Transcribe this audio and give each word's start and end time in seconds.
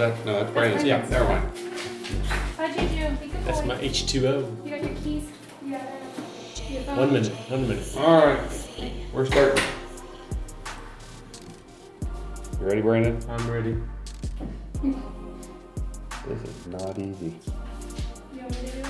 that, 0.00 0.24
no, 0.24 0.32
that's 0.32 0.50
Brandon's. 0.52 0.84
Yeah, 0.84 1.06
never 1.10 1.24
mind. 1.26 1.58
How'd 2.56 2.70
you 2.70 2.88
do? 2.88 3.16
Be 3.16 3.26
good 3.26 3.44
That's 3.44 3.60
boy. 3.60 3.66
my 3.66 3.76
H2O. 3.76 4.64
You 4.64 4.70
got 4.70 4.82
your 4.82 4.94
keys? 4.96 5.28
You 5.64 5.72
got 5.72 5.82
your 6.70 6.82
phone? 6.82 6.96
One 6.96 7.12
minute. 7.12 7.32
One 7.50 7.68
minute. 7.68 7.96
All 7.98 8.26
right, 8.26 8.40
we're 9.12 9.26
starting. 9.26 9.62
You 12.60 12.66
ready, 12.66 12.80
Brandon? 12.80 13.20
I'm 13.28 13.50
ready. 13.50 13.76
This 16.26 16.42
is 16.48 16.66
not 16.68 16.98
easy. 16.98 17.34
You 18.34 18.40
want 18.40 18.62
me 18.62 18.68
to 18.68 18.76
do 18.76 18.80
it? 18.80 18.86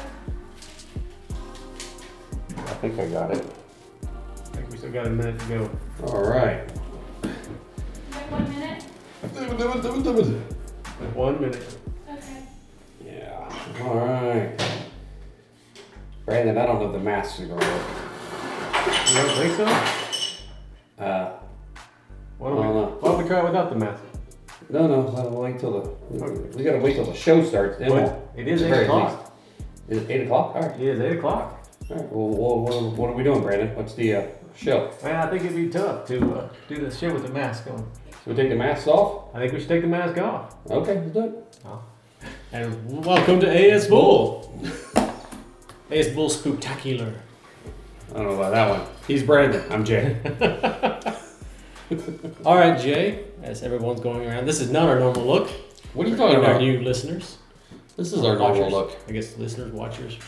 I 2.57 2.75
think 2.75 2.99
I 2.99 3.09
got 3.09 3.31
it. 3.33 3.45
I 4.05 4.57
think 4.57 4.71
we 4.71 4.79
still 4.79 4.93
got 4.93 5.07
a 5.07 5.11
minute 5.11 5.39
to 5.41 5.47
go. 5.47 5.71
All 6.07 6.23
right. 6.23 6.69
You 7.23 7.31
got 8.13 8.31
one 8.31 8.49
minute? 8.49 8.85
One 11.15 11.41
minute. 11.41 11.77
Okay. 12.09 12.43
Yeah. 13.05 13.53
All 13.83 13.95
right. 13.97 14.53
Brandon, 16.25 16.59
I 16.59 16.67
don't 16.67 16.79
know 16.81 16.87
if 16.87 16.93
the 16.93 16.99
masks 17.01 17.41
are 17.41 17.47
gonna 17.47 17.67
work. 17.67 17.83
You 19.09 19.15
don't 19.17 19.37
think 19.37 19.57
so? 19.57 19.65
Uh, 21.05 21.33
Why 22.39 22.49
don't 22.51 22.57
we, 22.59 22.63
I 22.63 22.67
don't 22.67 22.75
know. 22.77 22.97
why 23.01 23.09
don't 23.11 23.23
we 23.23 23.29
try 23.29 23.43
without 23.43 23.71
the 23.71 23.77
mask? 23.77 24.03
no, 24.69 24.87
no. 24.87 25.09
I'll 25.17 25.31
wait 25.31 25.59
till 25.59 25.81
the. 25.81 25.89
We 26.57 26.63
gotta 26.65 26.79
wait 26.79 26.95
till 26.95 27.05
the 27.05 27.15
show 27.15 27.43
starts. 27.45 27.79
Then 27.79 27.91
we'll- 27.93 28.03
Well, 28.05 28.29
it 28.37 28.47
is 28.47 28.63
at 28.63 28.69
the 28.71 28.75
8 28.75 28.77
very 28.77 28.85
o'clock. 28.87 29.19
least. 29.19 29.31
Is 29.89 29.99
it 30.03 30.11
eight 30.11 30.21
o'clock? 30.27 30.55
All 30.55 30.63
right. 30.63 30.81
It 30.81 30.87
is 30.87 31.01
8 31.01 31.17
o'clock. 31.19 31.67
All 31.91 31.97
right. 31.97 32.13
Well, 32.13 32.29
what, 32.29 32.59
what, 32.83 32.93
what 32.93 33.11
are 33.11 33.15
we 33.15 33.25
doing, 33.25 33.43
Brandon? 33.43 33.75
What's 33.75 33.95
the 33.95 34.15
uh, 34.15 34.27
show? 34.55 34.93
Man, 35.03 35.17
I 35.17 35.29
think 35.29 35.43
it'd 35.45 35.57
be 35.57 35.69
tough 35.69 36.07
to 36.07 36.35
uh, 36.35 36.49
do 36.69 36.77
this 36.77 36.99
shit 36.99 37.13
with 37.13 37.25
the 37.27 37.33
mask 37.33 37.67
on. 37.67 37.91
Should 38.25 38.37
we 38.37 38.43
take 38.43 38.51
the 38.51 38.57
masks 38.57 38.87
off? 38.87 39.35
I 39.35 39.39
think 39.39 39.53
we 39.53 39.61
should 39.61 39.69
take 39.69 39.83
the 39.83 39.89
mask 39.89 40.19
off. 40.21 40.55
Okay, 40.71 41.01
let's 41.01 41.13
do 41.13 41.25
it. 41.25 41.59
Oh. 41.65 41.83
And 42.53 43.05
welcome 43.05 43.41
to 43.41 43.49
AS 43.73 43.87
Bull. 43.89 44.53
AS 45.91 46.09
Bull 46.09 46.29
Spooktacular. 46.29 47.15
I 48.11 48.15
don't 48.15 48.25
know 48.25 48.35
about 48.35 48.51
that 48.53 48.69
one. 48.69 48.87
He's 49.07 49.23
Brandon. 49.23 49.63
I'm 49.71 49.85
Jay. 49.85 50.17
All 52.45 52.57
right, 52.57 52.79
Jay, 52.79 53.25
as 53.43 53.63
everyone's 53.63 54.01
going 54.01 54.29
around, 54.29 54.47
this 54.47 54.61
is 54.61 54.71
not 54.71 54.89
our 54.89 54.99
normal 55.01 55.25
look. 55.25 55.49
What 55.95 56.07
are 56.07 56.11
you 56.11 56.17
talking 56.17 56.37
For 56.37 56.45
our 56.45 56.51
about? 56.53 56.61
new 56.63 56.81
listeners. 56.81 57.39
This 57.97 58.13
is 58.13 58.25
our 58.25 58.37
normal 58.37 58.71
Watchers. 58.71 58.73
look. 58.73 58.97
I 59.09 59.13
guess 59.13 59.37
listeners, 59.39 59.73
watchers. 59.73 60.19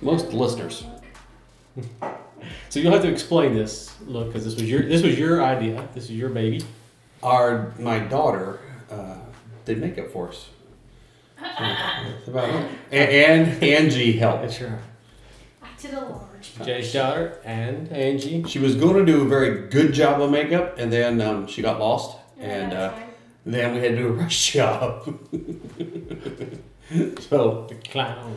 Most 0.00 0.32
listeners. 0.32 0.84
So 2.68 2.80
you'll 2.80 2.92
have 2.92 3.02
to 3.02 3.10
explain 3.10 3.54
this 3.54 3.94
look 4.06 4.28
because 4.28 4.44
this 4.44 4.54
was 4.54 4.68
your 4.70 4.82
this 4.82 5.02
was 5.02 5.18
your 5.18 5.42
idea. 5.42 5.88
This 5.94 6.04
is 6.04 6.12
your 6.12 6.28
baby. 6.30 6.62
Our 7.22 7.72
my 7.78 7.98
daughter 7.98 8.60
uh, 8.90 9.16
did 9.64 9.78
makeup 9.80 10.10
for 10.10 10.28
us. 10.28 10.48
So, 11.40 11.64
that's 11.64 12.28
about 12.28 12.48
it. 12.48 12.70
And, 12.90 13.48
and 13.52 13.62
Angie 13.62 14.12
helped. 14.18 14.42
That's 14.42 14.58
your 14.60 14.78
Back 15.60 15.78
to 15.78 15.88
the 15.88 16.00
large. 16.00 16.52
Jay's 16.64 16.92
daughter 16.92 17.38
and 17.44 17.90
Angie. 17.92 18.42
She 18.48 18.58
was 18.58 18.74
going 18.74 18.96
to 18.96 19.04
do 19.04 19.22
a 19.22 19.28
very 19.28 19.68
good 19.68 19.92
job 19.92 20.20
of 20.20 20.30
makeup, 20.32 20.78
and 20.78 20.92
then 20.92 21.20
um, 21.20 21.46
she 21.46 21.62
got 21.62 21.78
lost, 21.78 22.16
and 22.40 22.72
uh, 22.72 22.92
then 23.46 23.74
we 23.74 23.80
had 23.80 23.90
to 23.90 23.96
do 23.96 24.08
a 24.08 24.12
rush 24.12 24.52
job. 24.52 25.04
so 27.20 27.66
The 27.68 27.74
clown. 27.88 28.36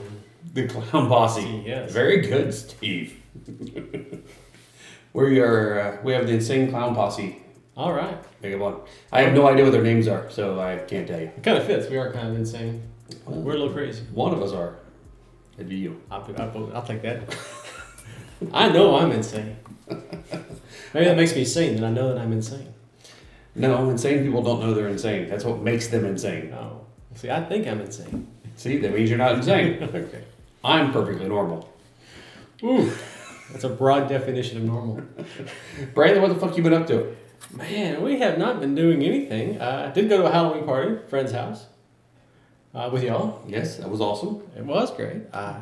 the 0.54 0.68
clown 0.68 1.08
posse. 1.08 1.64
Yes. 1.66 1.92
Very 1.92 2.22
good, 2.22 2.54
Steve. 2.54 3.21
we 5.14 5.40
are 5.40 5.80
uh, 5.80 5.98
we 6.04 6.14
have 6.14 6.28
the 6.28 6.34
insane 6.34 6.70
clown 6.70 6.96
posse 6.96 7.42
All 7.76 7.94
right. 7.94 8.18
makeup 8.42 8.62
on. 8.62 8.82
I 9.12 9.22
have 9.22 9.34
no 9.34 9.48
idea 9.48 9.64
what 9.64 9.72
their 9.72 9.84
names 9.84 10.08
are, 10.08 10.30
so 10.30 10.60
I 10.60 10.78
can't 10.78 11.08
tell 11.08 11.20
you. 11.20 11.28
It 11.28 11.44
kind 11.44 11.58
of 11.58 11.66
fits. 11.66 11.90
We 11.90 11.98
are 11.98 12.12
kind 12.12 12.28
of 12.30 12.36
insane. 12.36 12.84
We're 13.26 13.56
a 13.56 13.58
little 13.58 13.74
crazy. 13.74 14.04
One 14.14 14.34
of 14.34 14.42
us 14.42 14.52
are. 14.52 14.78
It'd 15.56 15.70
be 15.70 15.76
you. 15.76 16.02
I'll, 16.10 16.26
I'll, 16.38 16.72
I'll 16.76 16.84
take 16.84 17.02
that. 17.02 17.36
I 18.54 18.70
know 18.70 18.96
I'm 18.98 19.12
insane. 19.12 19.58
Maybe 20.94 21.06
that 21.06 21.18
makes 21.18 21.36
me 21.36 21.46
sane 21.46 21.76
that 21.76 21.86
I 21.86 21.92
know 21.92 22.14
that 22.14 22.18
I'm 22.18 22.32
insane. 22.32 22.74
No, 23.54 23.90
insane 23.90 24.24
people 24.24 24.42
don't 24.42 24.62
know 24.62 24.74
they're 24.74 24.88
insane. 24.88 25.28
That's 25.30 25.44
what 25.44 25.60
makes 25.60 25.88
them 25.90 26.06
insane. 26.06 26.54
Oh, 26.54 26.86
see, 27.16 27.30
I 27.30 27.44
think 27.44 27.68
I'm 27.68 27.82
insane. 27.82 28.28
See, 28.56 28.78
that 28.78 28.94
means 28.94 29.10
you're 29.10 29.20
not 29.20 29.36
insane. 29.36 29.84
okay. 29.84 30.24
I'm 30.64 30.92
perfectly 30.94 31.28
normal. 31.28 31.70
Ooh, 32.64 32.92
that's 33.52 33.64
a 33.64 33.70
broad 33.70 34.08
definition 34.10 34.58
of 34.58 34.64
normal. 34.64 35.02
Brandon, 35.94 36.22
what 36.22 36.30
the 36.30 36.36
fuck 36.40 36.56
you 36.58 36.64
been 36.64 36.74
up 36.74 36.88
to? 36.88 37.16
Man, 37.56 38.02
we 38.02 38.20
have 38.20 38.38
not 38.38 38.60
been 38.60 38.76
doing 38.76 39.04
anything. 39.04 39.60
Uh, 39.60 39.88
I 39.90 39.94
did 39.94 40.08
go 40.10 40.18
to 40.18 40.26
a 40.28 40.32
Halloween 40.32 40.64
party, 40.66 40.98
friend's 41.10 41.32
house, 41.34 41.66
uh, 42.74 42.90
with 42.92 43.04
y'all. 43.04 43.44
Yes, 43.48 43.78
that 43.78 43.90
was 43.90 44.00
awesome. 44.00 44.42
It 44.56 44.64
was 44.66 44.92
great. 44.96 45.24
I 45.34 45.62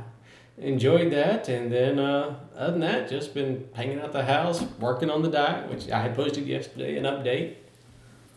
enjoyed 0.57 1.11
that, 1.13 1.47
and 1.49 1.71
then 1.71 1.97
uh, 1.97 2.35
other 2.55 2.71
than 2.73 2.81
that, 2.81 3.09
just 3.09 3.33
been 3.33 3.67
hanging 3.73 3.99
out 4.01 4.11
the 4.11 4.25
house, 4.25 4.61
working 4.79 5.09
on 5.09 5.21
the 5.23 5.29
diet, 5.29 5.69
which 5.69 5.89
I 5.89 6.01
had 6.01 6.15
posted 6.15 6.45
yesterday, 6.45 6.97
an 6.97 7.05
update 7.05 7.55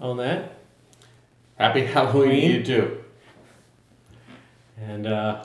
on 0.01 0.17
that, 0.19 0.59
Happy 1.59 1.85
Halloween 1.85 2.31
to 2.31 2.59
you 2.59 2.65
too. 2.65 3.05
and 4.81 5.07
uh, 5.07 5.45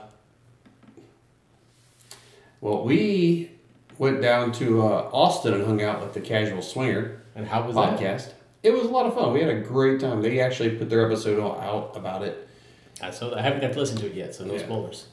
Well, 2.62 2.84
we 2.84 3.52
went 3.98 4.22
down 4.22 4.52
to 4.54 4.82
uh, 4.84 5.10
Austin 5.12 5.54
and 5.54 5.66
hung 5.66 5.82
out 5.82 6.02
with 6.02 6.14
the 6.14 6.22
Casual 6.22 6.62
Swinger 6.62 7.22
and 7.36 7.48
how 7.48 7.64
was 7.66 7.76
that? 7.76 7.98
podcast. 8.00 8.32
It 8.64 8.72
was 8.74 8.84
a 8.84 8.90
lot 8.90 9.06
of 9.06 9.14
fun. 9.14 9.34
We 9.34 9.40
had 9.42 9.50
a 9.50 9.60
great 9.62 10.00
time. 10.00 10.22
They 10.22 10.40
actually 10.40 10.72
put 10.72 10.90
their 10.90 11.06
episode 11.06 11.40
out 11.40 11.94
about 11.96 12.24
it. 12.24 12.48
I 13.02 13.12
so 13.12 13.34
I 13.36 13.42
haven't 13.42 13.62
got 13.62 13.74
to 13.74 13.80
listen 13.80 13.98
to 13.98 14.08
it 14.08 14.14
yet, 14.16 14.34
so 14.36 14.46
no 14.46 14.54
Yeah. 14.54 14.60
spoilers. 14.60 15.06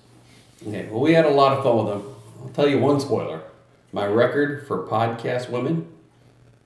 Yeah, 0.64 0.84
well, 0.90 1.00
we 1.00 1.12
had 1.12 1.26
a 1.26 1.30
lot 1.30 1.52
of 1.56 1.62
fun 1.62 1.76
with 1.76 1.86
them. 1.88 2.14
I'll 2.42 2.48
tell 2.50 2.68
you 2.68 2.78
one 2.78 2.98
spoiler. 3.00 3.42
My 3.92 4.06
record 4.06 4.66
for 4.66 4.86
podcast 4.86 5.50
women 5.50 5.86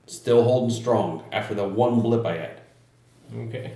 still 0.07 0.45
holding 0.45 0.71
strong 0.71 1.25
after 1.33 1.55
the 1.55 1.67
one 1.67 2.01
blip 2.01 2.25
I 2.25 2.37
had. 2.37 2.61
Okay, 3.37 3.73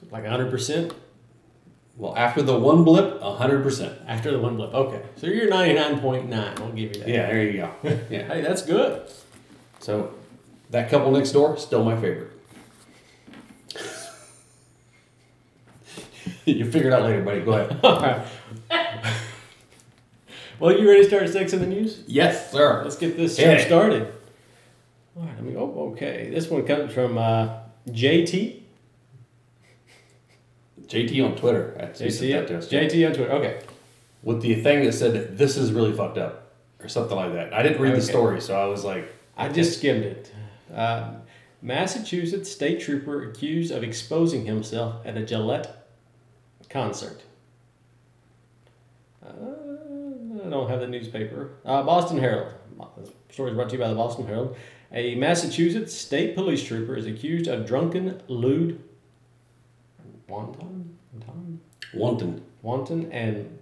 so 0.00 0.06
like 0.10 0.24
hundred 0.26 0.50
percent 0.50 0.92
Well, 1.96 2.16
after 2.16 2.42
the 2.42 2.58
one 2.58 2.82
blip, 2.82 3.20
100%. 3.20 4.04
after 4.08 4.32
the 4.32 4.40
one 4.40 4.56
blip. 4.56 4.74
Okay, 4.74 5.00
so 5.16 5.28
you're 5.28 5.48
ninety 5.48 5.74
nine 5.74 6.00
point 6.00 6.28
nine. 6.28 6.54
I'll 6.58 6.72
give 6.72 6.96
you 6.96 7.02
that. 7.02 7.08
Yeah, 7.08 7.26
there 7.26 7.44
you 7.44 7.52
go. 7.58 7.70
Yeah. 8.10 8.26
Hey, 8.26 8.40
that's 8.40 8.62
good. 8.62 9.08
So, 9.78 10.12
that 10.70 10.90
couple 10.90 11.12
next 11.12 11.30
door, 11.30 11.56
still 11.56 11.84
my 11.84 11.94
favorite. 11.94 12.32
you 16.46 16.68
figure 16.70 16.88
it 16.88 16.92
out 16.94 17.02
later, 17.02 17.22
buddy. 17.22 17.40
Go 17.42 17.52
ahead. 17.52 17.78
All 17.84 18.00
right. 18.00 18.26
well, 20.58 20.76
you 20.76 20.88
ready 20.88 21.02
to 21.02 21.08
start 21.08 21.28
sex 21.28 21.52
in 21.52 21.60
the 21.60 21.66
news? 21.66 22.02
Yes, 22.08 22.50
sir. 22.50 22.82
Let's 22.82 22.96
get 22.96 23.16
this 23.16 23.36
show 23.36 23.56
started. 23.58 24.12
All 25.16 25.22
right, 25.22 25.34
let 25.36 25.44
me. 25.44 25.54
Oh, 25.56 25.90
okay. 25.92 26.28
This 26.34 26.48
one 26.48 26.66
comes 26.66 26.92
from 26.92 27.18
uh, 27.18 27.58
JT. 27.88 28.62
JT 30.86 31.24
on 31.24 31.36
Twitter. 31.36 31.74
Sent 31.94 32.12
JT. 32.12 32.48
JT 32.48 33.08
on 33.08 33.14
Twitter. 33.14 33.32
Okay. 33.32 33.62
With 34.22 34.40
the 34.40 34.62
thing 34.62 34.84
that 34.84 34.92
said, 34.92 35.36
this 35.36 35.56
is 35.56 35.72
really 35.72 35.92
fucked 35.92 36.18
up, 36.18 36.52
or 36.80 36.88
something 36.88 37.16
like 37.16 37.32
that. 37.34 37.52
I 37.52 37.62
didn't 37.62 37.80
read 37.80 37.94
the 37.94 38.02
story, 38.02 38.40
so 38.40 38.58
I 38.58 38.66
was 38.66 38.84
like, 38.84 39.12
I 39.36 39.48
just 39.48 39.78
skimmed 39.78 40.04
it. 40.04 40.32
Uh, 40.72 41.14
Massachusetts 41.60 42.50
state 42.50 42.80
trooper 42.80 43.28
accused 43.28 43.72
of 43.72 43.82
exposing 43.82 44.46
himself 44.46 44.96
at 45.04 45.16
a 45.16 45.24
Gillette 45.24 45.88
concert. 46.68 47.22
Uh, 49.24 49.28
I 50.44 50.50
don't 50.50 50.68
have 50.68 50.80
the 50.80 50.86
newspaper. 50.86 51.52
Uh, 51.64 51.82
Boston 51.82 52.18
Herald. 52.18 52.52
The 52.96 53.10
story 53.32 53.50
is 53.50 53.56
brought 53.56 53.70
to 53.70 53.76
you 53.76 53.82
by 53.82 53.88
the 53.88 53.94
Boston 53.94 54.26
Herald. 54.26 54.56
A 54.92 55.14
Massachusetts 55.14 55.94
state 55.94 56.34
police 56.34 56.62
trooper 56.62 56.96
is 56.96 57.06
accused 57.06 57.48
of 57.48 57.66
drunken 57.66 58.20
lewd, 58.28 58.82
wanton, 60.28 60.98
wanton, 61.12 61.60
wanton. 61.92 62.42
wanton, 62.62 63.12
and 63.12 63.58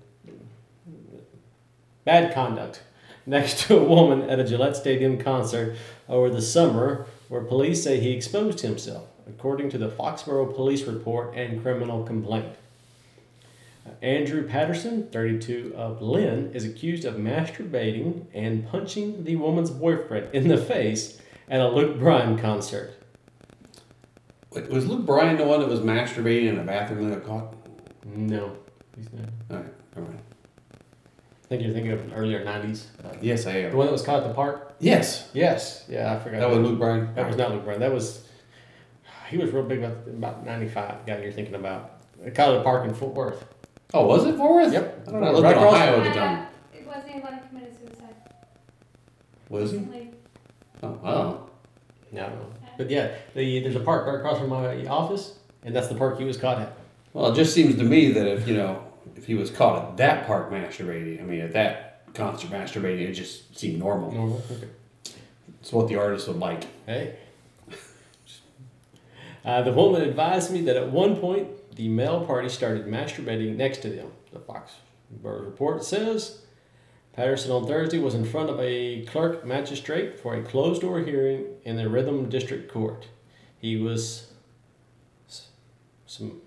bad 2.04 2.34
conduct 2.34 2.82
next 3.26 3.66
to 3.66 3.78
a 3.78 3.84
woman 3.84 4.28
at 4.28 4.40
a 4.40 4.44
Gillette 4.44 4.76
Stadium 4.76 5.18
concert 5.18 5.76
over 6.08 6.28
the 6.28 6.42
summer 6.42 7.06
where 7.28 7.42
police 7.42 7.82
say 7.82 8.00
he 8.00 8.10
exposed 8.10 8.60
himself, 8.60 9.08
according 9.26 9.70
to 9.70 9.78
the 9.78 9.88
Foxborough 9.88 10.54
Police 10.54 10.84
Report 10.84 11.34
and 11.34 11.62
criminal 11.62 12.04
complaint. 12.04 12.56
Uh, 13.86 13.90
Andrew 14.02 14.46
Patterson, 14.46 15.08
32 15.10 15.72
of 15.76 16.02
Lynn, 16.02 16.52
is 16.54 16.64
accused 16.64 17.04
of 17.04 17.14
masturbating 17.14 18.26
and 18.32 18.68
punching 18.68 19.24
the 19.24 19.36
woman's 19.36 19.70
boyfriend 19.70 20.32
in 20.34 20.48
the 20.48 20.58
face 20.58 21.20
at 21.48 21.60
a 21.60 21.68
Luke 21.68 21.98
Bryan 21.98 22.38
concert. 22.38 22.92
Wait, 24.54 24.68
was 24.68 24.86
Luke 24.86 25.06
Bryan 25.06 25.36
the 25.36 25.44
one 25.44 25.60
that 25.60 25.68
was 25.68 25.80
masturbating 25.80 26.48
in 26.48 26.58
a 26.58 26.62
bathroom 26.62 27.08
that 27.10 27.24
got 27.24 27.26
caught? 27.28 27.54
No, 28.04 28.56
he's 28.96 29.08
not. 29.12 29.28
All 29.50 29.56
right, 29.62 29.72
never 29.96 30.08
mind. 30.08 30.22
I 30.72 31.46
think 31.48 31.62
you're 31.62 31.72
thinking 31.72 31.92
of 31.92 32.00
an 32.00 32.12
earlier 32.14 32.44
90s. 32.44 32.86
Uh, 33.04 33.08
Yes, 33.20 33.46
I 33.46 33.52
am. 33.52 33.70
the 33.70 33.76
one 33.76 33.86
that 33.86 33.92
was 33.92 34.02
caught 34.02 34.22
at 34.22 34.28
the 34.28 34.34
park? 34.34 34.74
Yes, 34.80 35.28
Yes. 35.32 35.84
Yeah, 35.88 36.12
I 36.14 36.18
forgot. 36.18 36.40
that 36.40 36.48
was 36.50 36.58
Luke 36.58 36.78
Bryan. 36.78 37.14
That 37.14 37.26
was 37.28 37.36
not 37.36 37.50
Luke 37.52 37.64
Bryan. 37.64 37.80
That 37.80 37.92
was. 37.92 38.26
he 39.28 39.38
was 39.38 39.50
real 39.50 39.62
big 39.64 39.82
about, 39.82 39.96
about 40.08 40.44
95, 40.44 41.04
the 41.06 41.12
guy 41.12 41.22
you're 41.22 41.32
thinking 41.32 41.54
about. 41.54 42.00
Caught 42.34 42.50
at 42.54 42.58
the 42.58 42.62
Park 42.62 42.86
in 42.88 42.94
Fort 42.94 43.14
Worth. 43.14 43.44
Oh, 43.94 44.06
was 44.06 44.24
it 44.26 44.36
Fort 44.36 44.52
Worth? 44.54 44.72
Yep. 44.72 45.04
I 45.08 45.10
don't 45.12 45.20
know. 45.20 45.26
I 45.26 45.30
lived 45.30 45.42
Right 45.44 45.52
in 45.56 45.58
across- 45.58 45.74
Ohio 45.74 45.96
at 45.98 46.04
the 46.04 46.10
Uh, 46.10 46.14
time. 46.14 46.46
It 46.74 46.86
wasn't 46.86 47.10
anyone 47.10 47.32
who 47.34 47.48
committed 47.48 47.76
suicide. 47.78 48.14
Was 49.48 49.70
he? 49.72 49.76
Recently. 49.78 50.10
Oh, 50.82 50.98
wow. 51.02 51.46
No. 52.12 52.32
But 52.76 52.90
yeah, 52.90 53.12
the, 53.34 53.60
there's 53.60 53.76
a 53.76 53.80
park 53.80 54.06
right 54.06 54.16
across 54.16 54.38
from 54.38 54.50
my 54.50 54.86
office, 54.86 55.38
and 55.64 55.74
that's 55.74 55.88
the 55.88 55.94
park 55.94 56.18
he 56.18 56.24
was 56.24 56.36
caught 56.36 56.58
at. 56.58 56.76
Well, 57.12 57.32
it 57.32 57.36
just 57.36 57.54
seems 57.54 57.76
to 57.76 57.84
me 57.84 58.12
that 58.12 58.26
if 58.26 58.48
you 58.48 58.56
know, 58.56 58.84
if 59.16 59.26
he 59.26 59.34
was 59.34 59.50
caught 59.50 59.90
at 59.90 59.96
that 59.98 60.26
park 60.26 60.50
masturbating, 60.50 61.20
I 61.20 61.24
mean, 61.24 61.40
at 61.40 61.52
that 61.52 62.14
concert 62.14 62.50
masturbating, 62.50 63.08
it 63.08 63.12
just 63.12 63.56
seemed 63.58 63.78
normal. 63.78 64.12
Normal. 64.12 64.42
Okay. 64.50 64.68
It's 65.60 65.72
what 65.72 65.88
the 65.88 65.96
artist 65.96 66.28
would 66.28 66.38
like. 66.38 66.64
Hey. 66.86 67.16
Uh, 69.44 69.62
the 69.62 69.72
woman 69.72 70.02
advised 70.02 70.52
me 70.52 70.60
that 70.62 70.76
at 70.76 70.90
one 70.90 71.16
point 71.16 71.48
the 71.74 71.88
male 71.88 72.24
party 72.24 72.48
started 72.48 72.86
masturbating 72.86 73.56
next 73.56 73.78
to 73.78 73.88
them. 73.88 74.12
The 74.32 74.38
Foxborough 74.38 75.44
report 75.44 75.84
says 75.84 76.41
Patterson 77.12 77.52
on 77.52 77.66
Thursday 77.66 77.98
was 77.98 78.14
in 78.14 78.24
front 78.24 78.48
of 78.48 78.58
a 78.60 79.04
clerk 79.04 79.44
magistrate 79.44 80.18
for 80.18 80.34
a 80.34 80.42
closed 80.42 80.80
door 80.80 81.00
hearing 81.00 81.44
in 81.64 81.76
the 81.76 81.88
Wrentham 81.88 82.28
District 82.30 82.72
Court. 82.72 83.06
He 83.58 83.76
was 83.76 84.32
summoned 86.06 86.40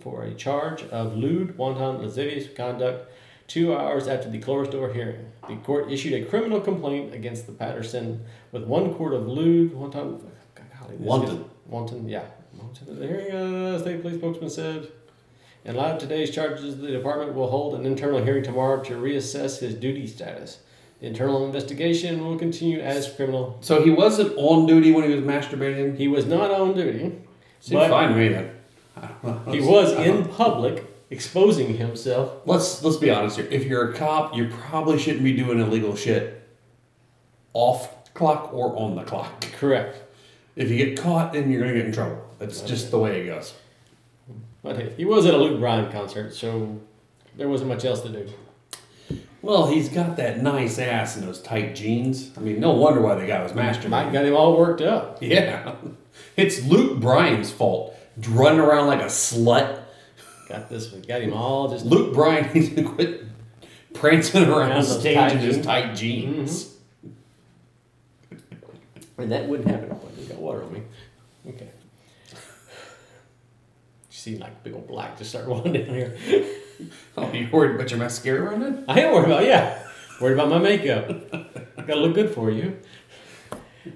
for 0.00 0.22
a 0.24 0.34
charge 0.34 0.82
of 0.84 1.16
lewd, 1.16 1.56
wanton, 1.56 2.02
lascivious 2.02 2.48
conduct 2.56 3.10
two 3.46 3.74
hours 3.74 4.08
after 4.08 4.28
the 4.30 4.38
closed 4.38 4.72
door 4.72 4.92
hearing. 4.92 5.26
The 5.48 5.56
court 5.56 5.90
issued 5.90 6.14
a 6.14 6.24
criminal 6.28 6.60
complaint 6.60 7.14
against 7.14 7.46
the 7.46 7.52
Patterson 7.52 8.24
with 8.50 8.64
one 8.64 8.96
count 8.96 9.14
of 9.14 9.26
lewd, 9.28 9.74
wanton, 9.74 10.20
golly, 10.54 10.96
Wanton. 10.98 11.36
is- 11.36 11.44
wanton, 11.66 12.08
yeah. 12.08 12.24
Wanton. 12.58 12.98
The 13.00 13.06
hearing, 13.06 13.32
uh, 13.32 13.78
state 13.78 14.02
police 14.02 14.18
spokesman 14.18 14.50
said. 14.50 14.88
In 15.64 15.76
light 15.76 15.92
of 15.92 15.98
today's 15.98 16.30
charges, 16.30 16.78
the 16.78 16.88
department 16.88 17.34
will 17.34 17.48
hold 17.48 17.74
an 17.74 17.86
internal 17.86 18.22
hearing 18.22 18.42
tomorrow 18.42 18.82
to 18.82 18.94
reassess 18.94 19.60
his 19.60 19.74
duty 19.74 20.08
status. 20.08 20.58
The 21.00 21.06
internal 21.06 21.46
investigation 21.46 22.24
will 22.24 22.36
continue 22.36 22.80
as 22.80 23.12
criminal. 23.12 23.58
So 23.60 23.82
he 23.82 23.90
wasn't 23.90 24.36
on 24.36 24.66
duty 24.66 24.90
when 24.92 25.08
he 25.08 25.14
was 25.14 25.24
masturbating. 25.24 25.96
He 25.96 26.08
was 26.08 26.26
not 26.26 26.50
on 26.50 26.74
duty. 26.74 27.16
Seems 27.60 27.88
fine 27.88 28.10
to 28.10 28.16
me 28.16 28.28
then. 28.28 28.50
He 29.52 29.60
was 29.60 29.92
in 29.92 30.24
public 30.26 30.84
exposing 31.10 31.76
himself. 31.76 32.32
Let's 32.44 32.82
let's 32.82 32.96
be 32.96 33.10
honest 33.10 33.36
here. 33.36 33.46
If 33.50 33.64
you're 33.64 33.90
a 33.90 33.94
cop, 33.94 34.34
you 34.36 34.48
probably 34.48 34.98
shouldn't 34.98 35.24
be 35.24 35.36
doing 35.36 35.60
illegal 35.60 35.94
shit 35.94 36.48
off 37.52 38.12
clock 38.14 38.52
or 38.52 38.76
on 38.76 38.96
the 38.96 39.02
clock. 39.02 39.42
Correct. 39.58 39.96
If 40.56 40.70
you 40.70 40.76
get 40.76 41.00
caught, 41.00 41.32
then 41.32 41.50
you're 41.50 41.60
gonna 41.60 41.74
get 41.74 41.86
in 41.86 41.92
trouble. 41.92 42.22
That's 42.38 42.60
just 42.62 42.90
the 42.90 42.98
way 42.98 43.22
it 43.22 43.26
goes. 43.26 43.54
But 44.62 44.76
hey, 44.76 44.94
he 44.96 45.04
was 45.04 45.26
at 45.26 45.34
a 45.34 45.36
Luke 45.36 45.58
Bryan 45.58 45.90
concert, 45.90 46.34
so 46.34 46.80
there 47.36 47.48
wasn't 47.48 47.70
much 47.70 47.84
else 47.84 48.00
to 48.02 48.08
do. 48.08 48.28
Well, 49.42 49.66
he's 49.66 49.88
got 49.88 50.16
that 50.18 50.40
nice 50.40 50.78
ass 50.78 51.16
and 51.16 51.26
those 51.26 51.42
tight 51.42 51.74
jeans. 51.74 52.30
I 52.36 52.40
mean, 52.40 52.60
no 52.60 52.70
wonder 52.70 53.00
why 53.00 53.16
the 53.16 53.26
guy 53.26 53.42
was 53.42 53.54
Mike 53.54 54.12
got 54.12 54.24
him 54.24 54.36
all 54.36 54.56
worked 54.56 54.80
up. 54.80 55.20
Yeah, 55.20 55.74
it's 56.36 56.64
Luke 56.64 57.00
Bryan's 57.00 57.50
fault. 57.50 57.96
Running 58.28 58.60
around 58.60 58.86
like 58.86 59.00
a 59.00 59.06
slut. 59.06 59.82
Got 60.48 60.68
this, 60.68 60.86
got 60.86 61.22
him 61.22 61.32
all 61.32 61.68
just. 61.68 61.84
Luke 61.84 62.14
Bryan 62.14 62.48
needs 62.54 62.72
to 62.74 62.84
quit 62.84 63.24
prancing 63.94 64.44
around 64.44 64.70
Around 64.70 64.82
those 64.82 65.00
stage 65.00 65.32
in 65.32 65.38
his 65.38 65.64
tight 65.64 65.96
jeans. 65.96 66.66
Mm-hmm. 66.66 66.72
And 69.22 69.32
that 69.32 69.48
wouldn't 69.48 69.68
happen 69.68 69.90
if 69.90 70.22
you 70.22 70.28
got 70.28 70.38
water 70.38 70.62
on 70.62 70.72
me. 70.72 70.82
Okay. 71.48 71.68
See, 74.22 74.38
like 74.38 74.62
big 74.62 74.72
old 74.74 74.86
black 74.86 75.18
just 75.18 75.30
start 75.30 75.46
rolling 75.48 75.72
down 75.72 75.86
here. 75.86 76.16
Oh, 77.16 77.32
you 77.32 77.48
worried 77.52 77.76
about 77.76 77.90
your 77.90 78.00
mascara 78.00 78.40
running? 78.40 78.84
I 78.88 79.00
ain't 79.00 79.12
worried 79.14 79.26
about 79.26 79.44
yeah. 79.44 79.86
Worried 80.20 80.32
about 80.34 80.48
my 80.48 80.58
makeup. 80.58 81.08
I 81.32 81.82
Gotta 81.82 82.00
look 82.00 82.14
good 82.14 82.30
for 82.30 82.50
you. 82.50 82.76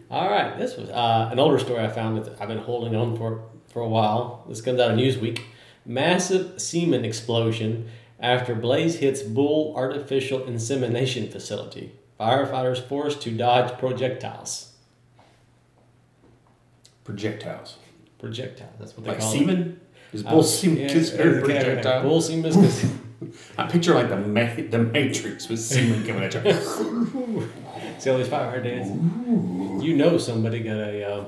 All 0.08 0.28
right, 0.31 0.56
this 0.56 0.76
was 0.76 0.88
uh, 0.90 1.28
an 1.32 1.40
older 1.40 1.58
story 1.58 1.82
I 1.82 1.88
found 1.88 2.25
that 2.25 2.40
I've 2.40 2.46
been 2.46 2.58
holding 2.58 2.94
on 2.94 3.17
for 3.17 3.43
for 3.73 3.81
a 3.82 3.88
while. 3.88 4.44
This 4.49 4.61
comes 4.61 4.78
out 4.78 4.93
of 4.93 4.96
Newsweek. 4.99 5.40
Massive 5.84 6.61
semen 6.61 7.05
explosion 7.05 7.88
after 8.20 8.55
blaze 8.55 8.96
hits 8.96 9.22
bull 9.22 9.75
artificial 9.76 10.44
insemination 10.46 11.29
facility. 11.29 11.93
Firefighters 12.20 12.81
forced 12.87 13.20
to 13.22 13.31
dodge 13.31 13.76
projectiles. 13.79 14.72
Projectiles. 17.05 17.76
Projectile. 18.19 18.72
That's 18.79 18.96
what 18.96 19.05
they 19.05 19.11
Like 19.11 19.20
call 19.20 19.32
semen? 19.32 19.81
Is 20.12 20.20
it. 20.20 20.26
bull 20.29 20.41
Uh, 20.41 20.43
semen 20.43 20.79
yeah, 20.79 20.87
okay, 20.88 21.11
okay. 21.11 21.41
projectile? 21.41 22.03
Bull 22.03 22.20
semen 22.20 22.47
is 22.47 22.55
cons- 22.56 22.85
I 23.58 23.67
picture 23.67 23.94
like 23.94 24.08
the 24.08 24.17
ma- 24.17 24.55
the 24.70 24.79
Matrix 24.79 25.49
with 25.49 25.61
semen 25.61 26.05
coming 26.06 26.23
at 26.25 26.35
you. 26.35 27.49
See 27.99 28.11
all 28.11 28.19
these 28.19 28.29
firefighter 28.29 28.62
dance? 28.62 28.88
You 29.85 29.97
know 29.97 30.19
somebody 30.19 30.61
got 30.61 30.76
a 30.76 31.14
uh, 31.14 31.25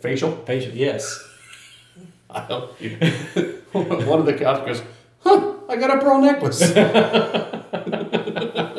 Facial? 0.00 0.32
patient. 0.32 0.74
Yes. 0.74 1.22
I 2.30 2.46
don't. 2.48 2.70
One 4.06 4.20
of 4.20 4.26
the 4.26 4.34
cops 4.34 4.66
goes, 4.66 4.82
"Huh? 5.20 5.52
I 5.68 5.76
got 5.76 5.96
a 5.96 6.00
pearl 6.00 6.20
necklace." 6.20 6.60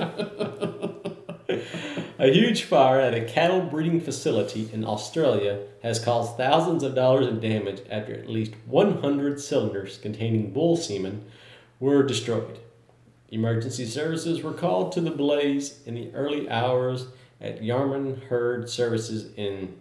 A 2.20 2.34
huge 2.34 2.64
fire 2.64 3.00
at 3.00 3.14
a 3.14 3.26
cattle 3.26 3.62
breeding 3.62 4.02
facility 4.02 4.72
in 4.74 4.84
Australia 4.84 5.60
has 5.84 6.00
caused 6.00 6.36
thousands 6.36 6.82
of 6.82 6.96
dollars 6.96 7.28
in 7.28 7.40
damage 7.40 7.82
after 7.92 8.12
at 8.12 8.28
least 8.28 8.54
100 8.66 9.40
cylinders 9.40 10.00
containing 10.00 10.52
bull 10.52 10.76
semen 10.78 11.26
were 11.80 12.02
destroyed. 12.02 12.58
Emergency 13.30 13.86
services 13.86 14.42
were 14.42 14.54
called 14.54 14.92
to 14.94 15.02
the 15.02 15.12
blaze 15.12 15.80
in 15.86 15.94
the 15.94 16.12
early 16.16 16.50
hours 16.50 17.06
at 17.40 17.62
Yarram 17.62 18.24
Herd 18.24 18.68
Services 18.68 19.32
in 19.36 19.78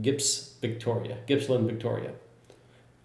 Gips, 0.00 0.60
Victoria, 0.60 1.18
Gippsland, 1.26 1.66
Victoria. 1.66 2.12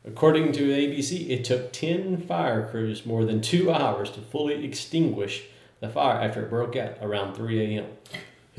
According 0.05 0.51
to 0.51 0.69
ABC, 0.69 1.31
it 1.31 1.43
took 1.43 1.73
10 1.73 2.17
fire 2.17 2.67
crews 2.69 3.03
more 3.03 3.25
than 3.25 3.41
two 3.41 3.71
hours 3.71 4.11
to 4.11 4.21
fully 4.21 4.63
extinguish 4.63 5.45
the 5.79 5.89
fire 5.89 6.21
after 6.21 6.43
it 6.43 6.51
broke 6.51 6.75
out 6.75 6.97
around 7.01 7.33
3 7.33 7.77
a.m. 7.77 7.87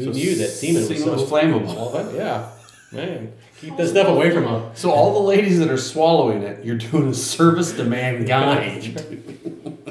Who 0.01 0.13
So 0.13 0.19
knew 0.19 0.35
that 0.37 0.49
semen, 0.49 0.83
semen 0.85 1.11
was, 1.11 1.21
was 1.23 1.29
so 1.29 1.35
flammable. 1.37 1.67
Well, 1.77 1.91
that- 1.91 2.15
yeah, 2.15 2.49
man, 2.93 3.33
keep 3.61 3.77
that 3.77 3.89
stuff 3.89 4.09
away 4.09 4.31
from 4.31 4.45
them. 4.45 4.71
So 4.75 4.91
all 4.91 5.15
the 5.15 5.29
ladies 5.29 5.59
that 5.59 5.71
are 5.71 5.77
swallowing 5.79 6.43
it, 6.43 6.65
you're 6.65 6.77
doing 6.79 7.09
a 7.09 7.15
service 7.15 7.73
to 7.73 7.85
mankind. 7.85 8.83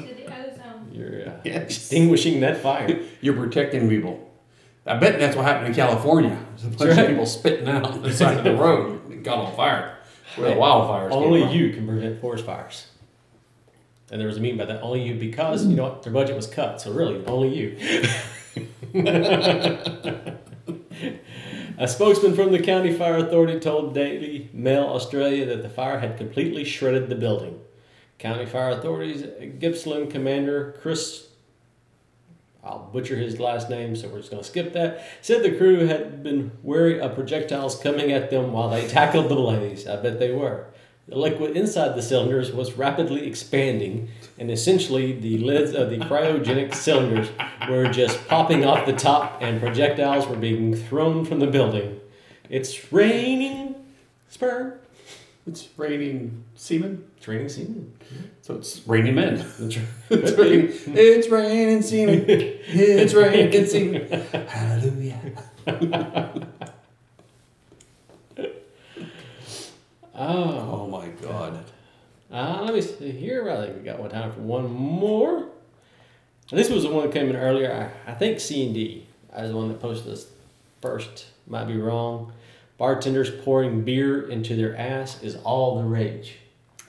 the 0.02 0.26
ozone. 0.26 0.88
You're 0.92 1.28
uh, 1.28 1.32
Yes. 1.44 1.62
extinguishing 1.64 2.40
that 2.40 2.58
fire. 2.58 3.00
You're 3.20 3.34
protecting 3.34 3.88
people. 3.88 4.26
I 4.86 4.96
bet 4.96 5.18
that's 5.20 5.36
what 5.36 5.44
happened 5.44 5.68
in 5.68 5.74
California. 5.74 6.36
There's 6.56 6.64
a 6.64 6.76
bunch 6.76 6.90
right. 6.90 6.98
of 7.00 7.08
people 7.08 7.26
spitting 7.26 7.68
out 7.68 7.84
on 7.84 8.02
the 8.02 8.12
side 8.12 8.38
of 8.38 8.44
the 8.44 8.54
road 8.56 9.04
and 9.10 9.22
got 9.24 9.38
on 9.38 9.54
fire. 9.54 9.96
Where 10.36 10.50
the 10.50 10.56
wildfires 10.60 11.10
came 11.10 11.18
Only 11.18 11.42
from. 11.42 11.50
you 11.50 11.70
can 11.72 11.86
prevent 11.86 12.20
forest 12.20 12.44
fires. 12.46 12.86
And 14.10 14.20
there 14.20 14.26
was 14.28 14.38
a 14.38 14.40
meme 14.40 14.54
about 14.54 14.68
that. 14.68 14.80
Only 14.82 15.02
you, 15.02 15.14
because 15.14 15.66
you 15.66 15.76
know 15.76 15.84
what, 15.84 16.02
their 16.02 16.12
budget 16.12 16.34
was 16.34 16.46
cut. 16.46 16.80
So 16.80 16.92
really, 16.92 17.24
only 17.26 17.54
you. 17.56 17.76
A 21.78 21.86
spokesman 21.86 22.34
from 22.34 22.52
the 22.52 22.60
county 22.62 22.92
fire 22.92 23.16
authority 23.16 23.58
told 23.58 23.94
Daily 23.94 24.48
Mail 24.52 24.84
Australia 24.84 25.46
that 25.46 25.62
the 25.62 25.68
fire 25.68 25.98
had 25.98 26.16
completely 26.16 26.64
shredded 26.64 27.08
the 27.08 27.14
building. 27.14 27.60
County 28.18 28.46
fire 28.46 28.70
authorities, 28.70 29.24
Gippsland 29.58 30.10
Commander 30.10 30.76
Chris 30.80 31.30
I'll 32.62 32.90
butcher 32.92 33.16
his 33.16 33.40
last 33.40 33.70
name, 33.70 33.96
so 33.96 34.08
we're 34.08 34.18
just 34.18 34.30
going 34.30 34.42
to 34.42 34.48
skip 34.48 34.74
that. 34.74 35.02
Said 35.22 35.42
the 35.42 35.56
crew 35.56 35.86
had 35.86 36.22
been 36.22 36.52
wary 36.62 37.00
of 37.00 37.14
projectiles 37.14 37.80
coming 37.80 38.12
at 38.12 38.30
them 38.30 38.52
while 38.52 38.68
they 38.68 38.86
tackled 38.86 39.30
the 39.30 39.34
blaze. 39.34 39.86
I 39.86 39.96
bet 39.96 40.18
they 40.18 40.32
were. 40.32 40.66
The 41.10 41.18
liquid 41.18 41.56
inside 41.56 41.96
the 41.96 42.02
cylinders 42.02 42.52
was 42.52 42.74
rapidly 42.74 43.26
expanding, 43.26 44.10
and 44.38 44.48
essentially 44.48 45.12
the 45.12 45.38
lids 45.38 45.74
of 45.74 45.90
the 45.90 45.98
cryogenic 45.98 46.72
cylinders 46.86 47.28
were 47.68 47.88
just 47.88 48.28
popping 48.28 48.64
off 48.64 48.86
the 48.86 48.92
top, 48.92 49.38
and 49.42 49.60
projectiles 49.60 50.28
were 50.28 50.36
being 50.36 50.76
thrown 50.76 51.24
from 51.24 51.40
the 51.40 51.48
building. 51.48 52.00
It's 52.48 52.92
raining 52.92 53.74
sperm. 54.28 54.74
It's 55.48 55.68
raining 55.76 56.44
semen. 56.54 57.04
It's 57.16 57.26
raining 57.26 57.48
semen. 57.48 57.92
Mm-hmm. 58.04 58.24
So 58.42 58.54
it's 58.54 58.86
raining 58.86 59.16
men. 59.16 59.44
It's 60.10 60.36
raining, 60.38 60.70
it's 60.94 61.28
raining 61.28 61.82
semen. 61.82 62.24
It's 62.28 63.14
raining 63.14 63.66
semen. 63.66 64.46
Hallelujah. 64.46 65.32
Oh. 70.14 70.76
God. 71.32 71.64
Uh, 72.32 72.62
let 72.64 72.74
me 72.74 72.80
see 72.80 73.10
here. 73.10 73.50
I 73.50 73.66
think 73.66 73.78
we 73.78 73.82
got 73.82 73.98
one 73.98 74.10
time 74.10 74.32
for 74.32 74.40
one 74.40 74.70
more. 74.70 75.46
This 76.50 76.68
was 76.70 76.82
the 76.84 76.90
one 76.90 77.04
that 77.06 77.12
came 77.12 77.28
in 77.28 77.36
earlier. 77.36 77.90
I, 78.06 78.10
I 78.10 78.14
think 78.14 78.40
C 78.40 78.64
and 78.66 78.74
D 78.74 79.06
was 79.36 79.50
the 79.50 79.56
one 79.56 79.68
that 79.68 79.80
posted 79.80 80.12
this 80.12 80.26
first. 80.82 81.26
Might 81.46 81.64
be 81.66 81.76
wrong, 81.76 82.32
Bartenders 82.78 83.30
pouring 83.44 83.82
beer 83.82 84.28
into 84.30 84.54
their 84.56 84.76
ass 84.76 85.20
is 85.22 85.36
all 85.36 85.78
the 85.78 85.84
rage. 85.84 86.36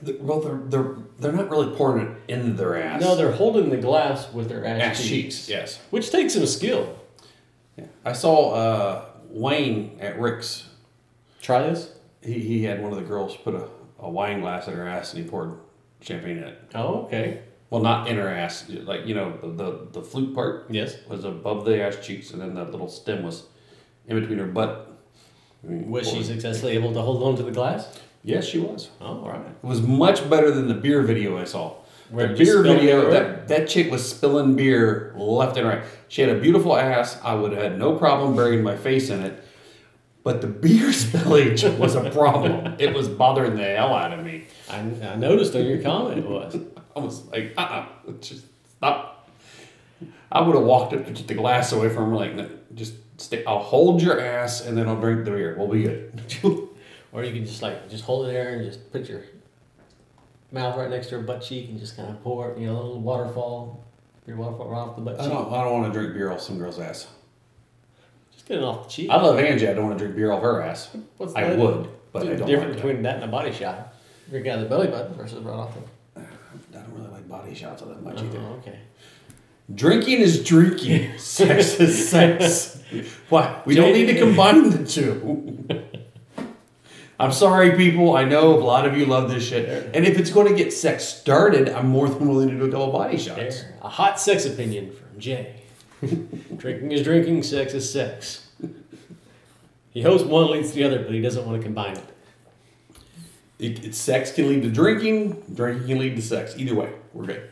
The- 0.02 0.18
Well, 0.22 0.40
they're 0.40 0.60
they're 0.66 0.96
they're 1.20 1.32
not 1.32 1.50
really 1.50 1.76
pouring 1.76 2.08
it 2.28 2.32
into 2.34 2.54
their 2.54 2.82
ass. 2.82 3.02
No, 3.02 3.16
they're 3.16 3.32
holding 3.32 3.70
the 3.72 3.78
glass 3.78 4.32
with 4.32 4.50
their 4.50 4.66
ass, 4.66 4.82
ass 4.82 4.98
cheeks, 5.00 5.36
cheeks. 5.38 5.50
Yes. 5.50 5.80
which 5.90 6.12
takes 6.12 6.34
some 6.34 6.46
skill. 6.46 6.96
Yeah. 7.78 7.86
I 8.06 8.14
saw 8.14 8.52
uh, 8.54 9.06
Wayne 9.30 9.98
at 10.00 10.20
Rick's. 10.20 10.68
Try 11.42 11.64
this. 11.64 11.92
He, 12.24 12.34
he 12.40 12.64
had 12.64 12.82
one 12.84 12.92
of 12.92 12.98
the 13.00 13.04
girls 13.06 13.36
put 13.38 13.56
a, 13.56 13.68
a 14.02 14.10
wine 14.10 14.42
glass 14.42 14.68
in 14.68 14.74
her 14.74 14.88
ass 14.88 15.14
and 15.14 15.24
he 15.24 15.30
poured 15.30 15.58
champagne 16.02 16.38
in 16.38 16.44
it. 16.44 16.60
Oh, 16.76 17.04
okay. 17.06 17.42
Well, 17.70 17.82
not 17.82 18.08
in 18.10 18.18
her 18.18 18.28
ass, 18.28 18.66
like 18.70 19.06
you 19.06 19.16
know 19.16 19.38
the 19.42 19.48
the, 19.48 19.88
the 19.94 20.02
flute 20.02 20.36
part 20.36 20.66
Yes. 20.70 20.98
was 21.08 21.24
above 21.24 21.64
the 21.64 21.82
ass 21.82 21.98
cheeks, 22.06 22.32
and 22.32 22.42
then 22.42 22.54
that 22.56 22.72
little 22.72 22.90
stem 22.90 23.24
was 23.24 23.46
in 24.08 24.20
between 24.20 24.40
her 24.40 24.46
butt. 24.48 24.88
Was 25.64 26.10
she 26.10 26.24
successfully 26.24 26.74
able 26.74 26.94
to 26.94 27.02
hold 27.02 27.24
on 27.24 27.38
to 27.38 27.44
the 27.44 27.52
glass? 27.52 28.00
Yes, 28.24 28.46
she 28.46 28.60
was. 28.60 28.90
Oh, 29.00 29.06
all 29.24 29.30
right. 29.30 29.40
It 29.42 29.66
was 29.66 29.82
much 29.82 30.30
better 30.30 30.52
than 30.52 30.68
the 30.68 30.74
beer 30.74 31.02
video 31.02 31.38
I 31.38 31.46
saw. 31.46 31.76
Where 32.10 32.28
the 32.28 32.44
beer 32.44 32.62
video, 32.62 32.98
everywhere? 33.04 33.12
that, 33.12 33.48
that 33.48 33.70
chick 33.70 33.90
was 33.90 34.08
spilling 34.08 34.56
beer 34.56 35.14
left 35.16 35.56
and 35.58 35.68
right. 35.68 35.84
She 36.10 36.22
had 36.22 36.30
a 36.36 36.40
beautiful 36.40 36.76
ass. 36.76 37.18
I 37.24 37.36
would 37.36 37.52
have 37.54 37.62
had 37.62 37.80
no 37.80 37.96
problem 37.96 38.36
burying 38.36 38.64
my 38.64 38.76
face 38.76 39.10
in 39.10 39.22
it. 39.22 39.44
But 40.24 40.42
the 40.42 40.48
beer 40.48 40.88
spillage 40.90 41.78
was 41.78 41.96
a 41.96 42.10
problem. 42.12 42.76
it 42.80 42.94
was 42.94 43.10
bothering 43.10 43.56
the 43.56 43.64
hell 43.64 43.94
out 43.94 44.14
of 44.14 44.24
me. 44.24 44.46
I, 44.70 44.80
I 44.80 45.16
noticed 45.16 45.56
on 45.56 45.66
your 45.66 45.82
comment 45.82 46.20
it 46.20 46.30
was. 46.30 46.58
I 46.96 47.00
was 47.00 47.26
like, 47.28 47.54
uh 47.58 47.62
uh 47.62 47.86
just 48.20 48.46
stop. 48.70 49.30
I 50.32 50.42
would 50.42 50.56
have 50.56 50.64
walked 50.64 50.94
up 50.94 51.06
to 51.06 51.12
get 51.12 51.28
the 51.28 51.34
glass 51.34 51.72
away 51.72 51.90
from 51.90 52.10
her, 52.10 52.16
like, 52.16 52.36
"No, 52.36 52.50
just 52.74 52.94
stay. 53.18 53.44
I'll 53.46 53.60
hold 53.60 54.02
your 54.02 54.20
ass 54.20 54.62
and 54.66 54.78
then 54.78 54.88
I'll 54.88 55.00
drink 55.00 55.26
the 55.26 55.32
beer. 55.32 55.56
We'll 55.58 55.68
be 55.68 55.84
good. 55.84 56.22
Or 57.14 57.26
you 57.26 57.34
can 57.34 57.46
just 57.46 57.62
like 57.62 57.90
just 57.90 58.06
hold 58.06 58.28
it 58.28 58.32
there 58.32 58.56
and 58.56 58.64
just 58.66 58.90
put 58.90 59.10
your 59.10 59.24
mouth 60.50 60.78
right 60.78 60.90
next 60.90 61.08
to 61.08 61.18
her 61.18 61.22
butt 61.22 61.42
cheek 61.42 61.68
and 61.70 61.78
just 61.78 61.98
kind 61.98 62.10
of 62.10 62.24
pour 62.24 62.52
it, 62.52 62.58
you 62.58 62.68
know, 62.68 62.74
a 62.74 62.82
little 62.84 63.02
waterfall, 63.02 63.84
your 64.26 64.38
waterfall 64.38 64.70
right 64.70 64.78
off 64.78 64.96
the 64.96 65.02
butt 65.02 65.20
I 65.20 65.28
don't, 65.28 65.52
I 65.54 65.62
don't 65.66 65.82
want 65.82 65.94
to 65.94 66.00
drink 66.00 66.14
beer 66.14 66.32
off 66.32 66.40
some 66.40 66.58
girl's 66.58 66.80
ass. 66.80 67.08
Just 68.52 68.60
get 68.60 68.64
it 68.64 68.64
off 68.64 68.88
the 68.88 68.90
cheek. 68.92 69.10
I 69.10 69.22
love 69.22 69.40
Angie. 69.40 69.68
I 69.68 69.74
don't 69.74 69.86
want 69.86 69.98
to 69.98 70.04
drink 70.04 70.16
beer 70.16 70.32
off 70.32 70.42
her 70.42 70.62
ass. 70.62 70.96
What's 71.18 71.34
I 71.36 71.50
the 71.50 71.58
would, 71.58 71.90
but 72.12 72.24
I 72.24 72.26
the 72.26 72.38
don't 72.38 72.48
difference 72.48 72.76
like 72.76 72.82
that. 72.82 72.88
between 72.88 73.04
that 73.04 73.16
and 73.16 73.24
a 73.24 73.28
body 73.28 73.52
shot? 73.52 73.94
Drink 74.30 74.48
out 74.48 74.60
of 74.60 74.64
the 74.64 74.70
belly 74.70 74.88
button 74.88 75.14
versus 75.14 75.44
right 75.44 75.54
off 75.54 75.74
the. 75.74 76.22
I 76.22 76.26
don't 76.74 76.94
really 76.94 77.10
like 77.10 77.30
body 77.30 77.54
shots 77.56 77.82
all 77.82 77.90
that 77.90 78.04
much 78.04 78.20
oh, 78.20 78.26
either. 78.26 78.40
Oh, 78.40 78.60
okay. 78.60 78.80
Drinking 79.74 80.20
is 80.20 80.44
drinking. 80.44 81.12
sex 81.18 81.80
is 81.80 82.10
sex. 82.10 82.82
Why? 83.30 83.62
We 83.66 83.76
don't 83.76 83.94
need 83.94 84.08
to 84.08 84.20
combine 84.20 84.70
the 84.70 84.86
two. 84.86 85.66
I'm 87.20 87.32
sorry, 87.32 87.78
people. 87.78 88.18
I 88.18 88.26
know 88.26 88.56
a 88.56 88.64
lot 88.64 88.88
of 88.88 88.98
you 88.98 89.06
love 89.06 89.30
this 89.30 89.48
shit. 89.48 89.96
And 89.96 90.06
if 90.06 90.18
it's 90.18 90.32
going 90.32 90.48
to 90.48 90.56
get 90.56 90.74
sex 90.74 91.04
started, 91.04 91.70
I'm 91.70 91.88
more 91.88 92.10
than 92.10 92.28
willing 92.28 92.50
to 92.50 92.58
do 92.58 92.66
a 92.66 92.72
couple 92.72 92.92
body 92.92 93.18
shots. 93.18 93.62
There. 93.62 93.78
A 93.84 93.90
hot 93.90 94.20
sex 94.20 94.46
opinion 94.46 94.92
from 94.92 95.20
Jay. 95.20 95.61
drinking 96.58 96.92
is 96.92 97.04
drinking, 97.04 97.44
sex 97.44 97.74
is 97.74 97.92
sex. 97.92 98.48
He 99.92 100.02
hopes 100.02 100.24
one 100.24 100.52
leads 100.52 100.70
to 100.70 100.76
the 100.76 100.84
other, 100.84 101.04
but 101.04 101.14
he 101.14 101.22
doesn't 101.22 101.46
want 101.46 101.60
to 101.60 101.64
combine 101.64 101.98
it. 101.98 102.06
It, 103.60 103.86
it, 103.86 103.96
sex 103.96 104.32
can 104.32 104.48
lead 104.48 104.64
to 104.64 104.72
drinking. 104.72 105.44
Drinking 105.54 105.88
can 105.88 106.00
lead 106.00 106.16
to 106.16 106.22
sex. 106.22 106.56
Either 106.58 106.74
way, 106.74 106.94
we're 107.14 107.26
good. 107.26 107.50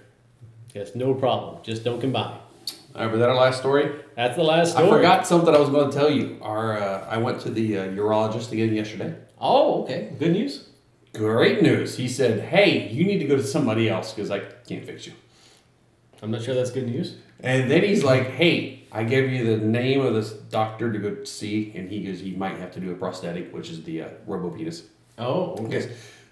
Yes, 0.74 0.96
no 0.96 1.14
problem. 1.14 1.62
Just 1.64 1.84
don't 1.84 2.02
combine. 2.02 2.40
All 2.96 3.04
right, 3.04 3.12
was 3.12 3.20
that 3.20 3.30
our 3.30 3.36
last 3.36 3.60
story? 3.60 3.92
That's 4.16 4.36
the 4.36 4.44
last 4.44 4.72
story. 4.72 4.88
I 4.88 4.90
forgot 4.90 5.28
something 5.28 5.54
I 5.54 5.60
was 5.60 5.70
going 5.70 5.92
to 5.92 5.96
tell 5.96 6.10
you. 6.10 6.40
Our 6.42 6.78
uh, 6.78 7.08
I 7.08 7.18
went 7.18 7.42
to 7.42 7.52
the 7.52 7.78
uh, 7.78 7.88
urologist 7.90 8.52
again 8.52 8.74
yesterday. 8.74 9.16
Oh, 9.40 9.84
okay. 9.84 10.14
Good 10.18 10.32
news. 10.32 10.70
Great 11.14 11.62
news. 11.62 11.98
He 11.98 12.08
said, 12.08 12.42
"Hey, 12.50 12.90
you 12.90 13.06
need 13.06 13.20
to 13.20 13.26
go 13.26 13.36
to 13.36 13.44
somebody 13.44 13.90
else 13.90 14.14
because 14.14 14.32
I 14.32 14.40
can't 14.40 14.86
fix 14.86 15.06
you." 15.06 15.14
I'm 16.22 16.32
not 16.32 16.42
sure 16.42 16.56
that's 16.56 16.72
good 16.72 16.88
news. 16.88 17.16
And 17.42 17.70
then 17.72 17.84
he's 17.84 18.04
like, 18.04 18.32
"Hey, 18.32 18.84
I 18.92 19.04
gave 19.04 19.32
you 19.32 19.58
the 19.58 19.66
name 19.66 20.02
of 20.02 20.14
this 20.14 20.32
doctor 20.32 20.92
to 20.92 21.00
go 21.00 21.24
see, 21.24 21.72
and 21.76 21.90
he 21.90 22.04
goes, 22.04 22.20
he 22.20 22.32
might 22.32 22.58
have 22.58 22.72
to 22.74 22.80
do 22.80 22.92
a 22.92 22.96
prosthetic, 22.96 23.54
which 23.54 23.70
is 23.70 23.84
the 23.84 24.04
uh, 24.04 24.10
robo 24.26 24.50
penis." 24.50 24.84
Oh, 25.18 25.54
okay. 25.54 25.80
Yes, 25.80 25.88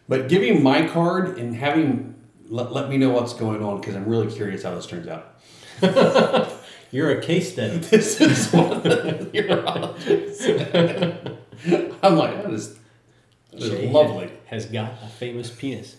but 0.07 0.29
give 0.29 0.41
him 0.43 0.63
my 0.63 0.87
card 0.87 1.37
and 1.37 1.55
have 1.55 1.77
him 1.77 2.15
let, 2.49 2.71
let 2.71 2.89
me 2.89 2.97
know 2.97 3.09
what's 3.09 3.33
going 3.33 3.63
on 3.63 3.79
because 3.79 3.95
I'm 3.95 4.05
really 4.05 4.33
curious 4.33 4.63
how 4.63 4.75
this 4.75 4.85
turns 4.85 5.07
out. 5.07 5.33
You're 6.91 7.19
a 7.19 7.21
case 7.21 7.53
study. 7.53 7.79
This 7.89 8.21
is 8.21 8.51
what 8.51 8.83
the 8.83 9.29
urologist 9.33 10.35
said. 10.35 11.37
I'm 12.03 12.15
like, 12.15 12.43
that 12.43 12.53
is, 12.53 12.77
that 13.51 13.61
is 13.61 13.91
lovely. 13.91 14.31
Has 14.45 14.65
got 14.65 14.93
a 15.03 15.07
famous 15.07 15.49
penis. 15.49 15.97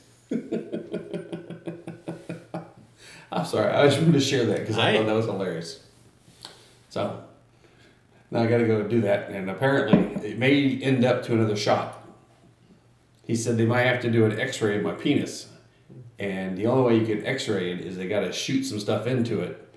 I'm 3.30 3.44
sorry, 3.44 3.72
I 3.72 3.86
just 3.86 3.98
wanted 3.98 4.12
to 4.14 4.20
share 4.20 4.46
that 4.46 4.60
because 4.60 4.78
I, 4.78 4.90
I- 4.90 4.96
thought 4.96 5.06
that 5.06 5.14
was 5.14 5.26
hilarious. 5.26 5.80
So 6.90 7.22
now 8.30 8.42
I 8.42 8.46
got 8.46 8.58
to 8.58 8.66
go 8.66 8.82
do 8.82 9.00
that, 9.02 9.30
and 9.30 9.50
apparently 9.50 10.26
it 10.28 10.38
may 10.38 10.78
end 10.82 11.04
up 11.04 11.22
to 11.24 11.34
another 11.34 11.56
shot. 11.56 12.02
He 13.26 13.36
said 13.36 13.58
they 13.58 13.66
might 13.66 13.82
have 13.82 14.00
to 14.02 14.10
do 14.10 14.24
an 14.24 14.38
X-ray 14.40 14.78
of 14.78 14.82
my 14.82 14.92
penis, 14.92 15.48
and 16.18 16.56
the 16.56 16.66
only 16.66 16.82
way 16.94 17.00
you 17.00 17.06
can 17.06 17.26
X-ray 17.26 17.72
it 17.72 17.80
is 17.80 17.96
they 17.98 18.08
got 18.08 18.20
to 18.20 18.32
shoot 18.32 18.64
some 18.64 18.80
stuff 18.80 19.06
into 19.06 19.40
it, 19.40 19.68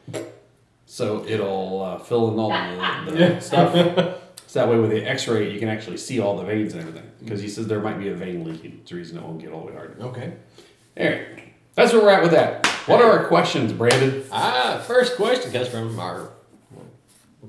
so 0.85 1.25
it'll 1.27 1.81
uh, 1.83 1.97
fill 1.99 2.31
in 2.31 2.39
all 2.39 2.49
the, 3.05 3.11
the 3.11 3.39
stuff. 3.41 4.17
So 4.47 4.59
that 4.59 4.67
way, 4.67 4.77
with 4.77 4.89
the 4.89 5.01
X-ray, 5.09 5.49
you 5.49 5.59
can 5.59 5.69
actually 5.69 5.95
see 5.95 6.19
all 6.19 6.35
the 6.35 6.43
veins 6.43 6.73
and 6.73 6.81
everything. 6.81 7.09
Because 7.23 7.41
he 7.41 7.47
says 7.47 7.67
there 7.67 7.79
might 7.79 7.97
be 7.97 8.09
a 8.09 8.13
vein 8.13 8.43
leaking. 8.43 8.79
It's 8.81 8.89
the 8.89 8.97
reason 8.97 9.17
it 9.17 9.23
won't 9.23 9.39
get 9.39 9.53
all 9.53 9.61
the 9.61 9.67
way 9.67 9.73
hard. 9.75 9.95
Okay. 10.01 10.33
Anyway, 10.97 11.50
that's 11.75 11.93
where 11.93 12.01
we're 12.01 12.09
at 12.11 12.21
with 12.21 12.31
that. 12.31 12.65
What 12.87 13.01
are 13.01 13.19
our 13.19 13.25
questions, 13.25 13.73
Brandon? 13.73 14.23
Ah, 14.31 14.83
first 14.85 15.15
question 15.15 15.51
comes 15.51 15.67
from 15.67 15.99
our 15.99 16.31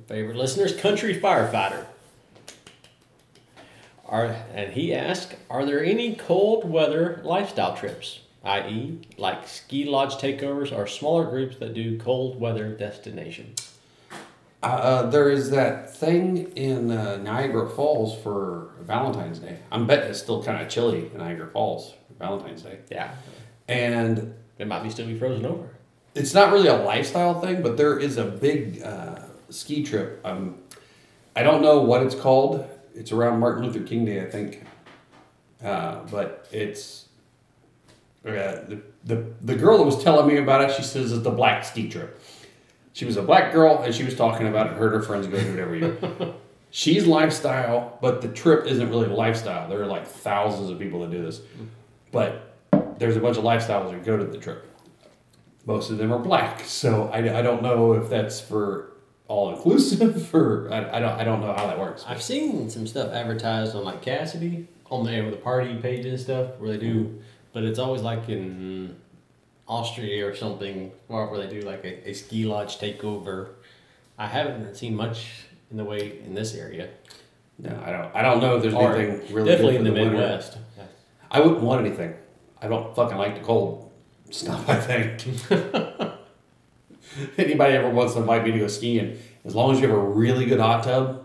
favorite 0.07 0.37
listeners, 0.37 0.76
country 0.76 1.19
firefighter. 1.19 1.87
Are, 4.07 4.26
and 4.55 4.75
he 4.75 4.95
asked, 4.95 5.37
are 5.49 5.64
there 5.64 5.83
any 5.83 6.14
cold 6.14 6.69
weather 6.69 7.23
lifestyle 7.25 7.75
trips, 7.75 8.21
i.e., 8.45 9.00
like 9.17 9.49
ski 9.49 9.87
lodge 9.87 10.14
takeovers 10.17 10.71
or 10.76 10.87
smaller 10.87 11.25
groups 11.25 11.57
that 11.57 11.73
do 11.73 11.99
cold 11.99 12.38
weather 12.38 12.69
destinations? 12.76 13.73
Uh, 14.62 14.67
uh, 14.67 15.11
there 15.11 15.31
is 15.31 15.50
that 15.50 15.97
thing 15.97 16.52
in 16.52 16.91
uh, 16.91 17.17
Niagara 17.17 17.69
Falls 17.69 18.17
for 18.23 18.69
Valentine's 18.83 19.38
Day. 19.38 19.59
I'm 19.73 19.87
betting 19.87 20.11
it's 20.11 20.21
still 20.21 20.43
kind 20.43 20.62
of 20.62 20.69
chilly 20.69 21.11
in 21.12 21.19
Niagara 21.19 21.49
Falls 21.49 21.95
for 22.07 22.14
Valentine's 22.19 22.62
Day. 22.62 22.79
Yeah, 22.91 23.14
And 23.69 24.35
it 24.59 24.66
might 24.66 24.83
be 24.83 24.90
still 24.90 25.07
be 25.07 25.19
frozen 25.19 25.47
over. 25.47 25.71
it's 26.14 26.35
not 26.35 26.52
really 26.52 26.69
a 26.69 26.76
lifestyle 26.76 27.40
thing, 27.40 27.62
but 27.62 27.76
there 27.76 27.99
is 27.99 28.16
a 28.19 28.25
big 28.25 28.83
uh, 28.83 29.21
ski 29.50 29.83
trip. 29.83 30.21
Um, 30.25 30.59
I 31.35 31.42
don't 31.42 31.62
know 31.62 31.81
what 31.81 32.02
it's 32.02 32.14
called. 32.14 32.69
It's 32.95 33.12
around 33.12 33.40
Martin 33.40 33.64
Luther 33.64 33.81
King 33.83 34.04
Day, 34.04 34.21
I 34.21 34.28
think. 34.31 34.64
Uh, 35.64 36.00
but 36.11 36.47
it's 36.52 37.07
uh, 38.26 38.31
the, 38.31 38.83
the 39.04 39.25
the 39.42 39.54
girl 39.54 39.78
that 39.78 39.85
was 39.85 40.02
telling 40.02 40.26
me 40.26 40.37
about 40.37 40.69
it. 40.69 40.75
She 40.76 40.83
says 40.83 41.12
it's 41.12 41.23
the 41.23 41.31
black 41.31 41.64
ski 41.64 41.88
trip. 41.88 42.21
She 42.92 43.04
was 43.07 43.16
a 43.16 43.23
black 43.23 43.52
girl, 43.52 43.81
and 43.83 43.95
she 43.95 44.04
was 44.04 44.14
talking 44.14 44.47
about 44.49 44.66
it. 44.66 44.73
Heard 44.75 44.92
her 44.92 45.00
friends 45.02 45.26
go 45.26 45.38
to 45.38 45.52
it 45.52 45.59
every 45.59 45.81
year. 45.81 45.97
She's 46.71 47.07
lifestyle, 47.07 47.99
but 48.02 48.21
the 48.23 48.28
trip 48.28 48.66
isn't 48.66 48.88
really 48.90 49.07
lifestyle. 49.07 49.69
There 49.69 49.81
are 49.83 49.87
like 49.87 50.07
thousands 50.07 50.69
of 50.69 50.78
people 50.78 51.00
that 51.00 51.11
do 51.11 51.23
this, 51.23 51.40
but 52.11 52.51
there's 52.99 53.16
a 53.16 53.20
bunch 53.20 53.37
of 53.37 53.44
lifestyles 53.44 53.90
that 53.90 54.04
go 54.04 54.16
to 54.16 54.25
the 54.25 54.38
trip 54.38 54.72
most 55.66 55.90
of 55.90 55.99
them 55.99 56.12
are 56.12 56.18
black. 56.18 56.61
So 56.64 57.08
I, 57.12 57.38
I 57.38 57.42
don't 57.42 57.62
know 57.62 57.92
if 57.94 58.08
that's 58.08 58.40
for 58.40 58.92
all 59.28 59.54
inclusive 59.54 60.34
or 60.34 60.72
I, 60.72 60.96
I 60.96 61.00
don't 61.00 61.20
I 61.20 61.25
don't 61.25 61.40
know 61.40 61.52
how 61.52 61.66
that 61.66 61.78
works. 61.78 62.04
I've 62.06 62.22
seen 62.22 62.68
some 62.70 62.87
stuff 62.87 63.12
advertised 63.12 63.75
on 63.75 63.84
like 63.84 64.04
Kasidie 64.04 64.66
on 64.90 65.04
there 65.04 65.25
with 65.25 65.32
the 65.32 65.40
party 65.40 65.75
pages 65.76 66.12
and 66.12 66.20
stuff 66.20 66.58
where 66.58 66.70
they 66.70 66.78
do, 66.78 67.04
mm-hmm. 67.04 67.18
but 67.52 67.64
it's 67.64 67.78
always 67.78 68.02
like 68.02 68.28
in 68.28 68.96
Austria 69.66 70.26
or 70.26 70.34
something 70.34 70.92
where, 71.06 71.26
where 71.26 71.46
they 71.46 71.61
do 71.61 71.66
like 71.66 71.84
a, 71.84 72.11
a 72.11 72.12
ski 72.12 72.44
lodge 72.44 72.78
takeover. 72.78 73.50
I 74.18 74.26
haven't 74.26 74.76
seen 74.76 74.94
much 74.94 75.46
in 75.70 75.76
the 75.76 75.84
way 75.84 76.18
in 76.25 76.34
this 76.34 76.54
area. 76.54 76.90
No, 77.58 77.80
I 77.84 77.92
don't 77.92 78.14
I 78.16 78.22
don't 78.22 78.40
know 78.40 78.56
if 78.56 78.62
there's 78.62 78.75
Or 78.75 78.96
anything 78.96 79.34
really 79.34 79.49
definitely 79.49 79.78
good 79.78 79.87
in 79.87 79.94
the 79.94 80.00
winter. 80.00 80.12
Midwest. 80.12 80.58
I 81.30 81.40
wouldn't 81.40 81.62
want 81.62 81.87
anything. 81.87 82.14
I 82.62 82.69
don't 82.69 82.95
fucking 82.95 83.16
like 83.16 83.35
the 83.35 83.40
cold 83.45 83.90
stuff. 84.31 84.69
I 84.69 84.76
think 84.76 85.25
anybody 87.38 87.75
ever 87.75 87.90
wants 87.90 88.14
to 88.14 88.21
invite 88.21 88.45
me 88.45 88.52
to 88.52 88.59
go 88.61 88.69
skiing, 88.69 89.19
as 89.45 89.54
long 89.54 89.73
as 89.73 89.81
you 89.81 89.88
have 89.88 89.97
a 89.97 90.00
really 90.00 90.47
good 90.47 90.61
hot 90.61 90.85
tub, 90.85 91.25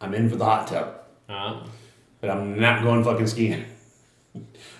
I'm 0.00 0.14
in 0.14 0.28
for 0.28 0.36
the 0.36 0.44
hot 0.44 0.66
tub. 0.68 0.94
Uh, 1.28 1.60
But 2.20 2.30
I'm 2.30 2.58
not 2.60 2.82
going 2.82 3.02
fucking 3.04 3.26
skiing. 3.26 3.64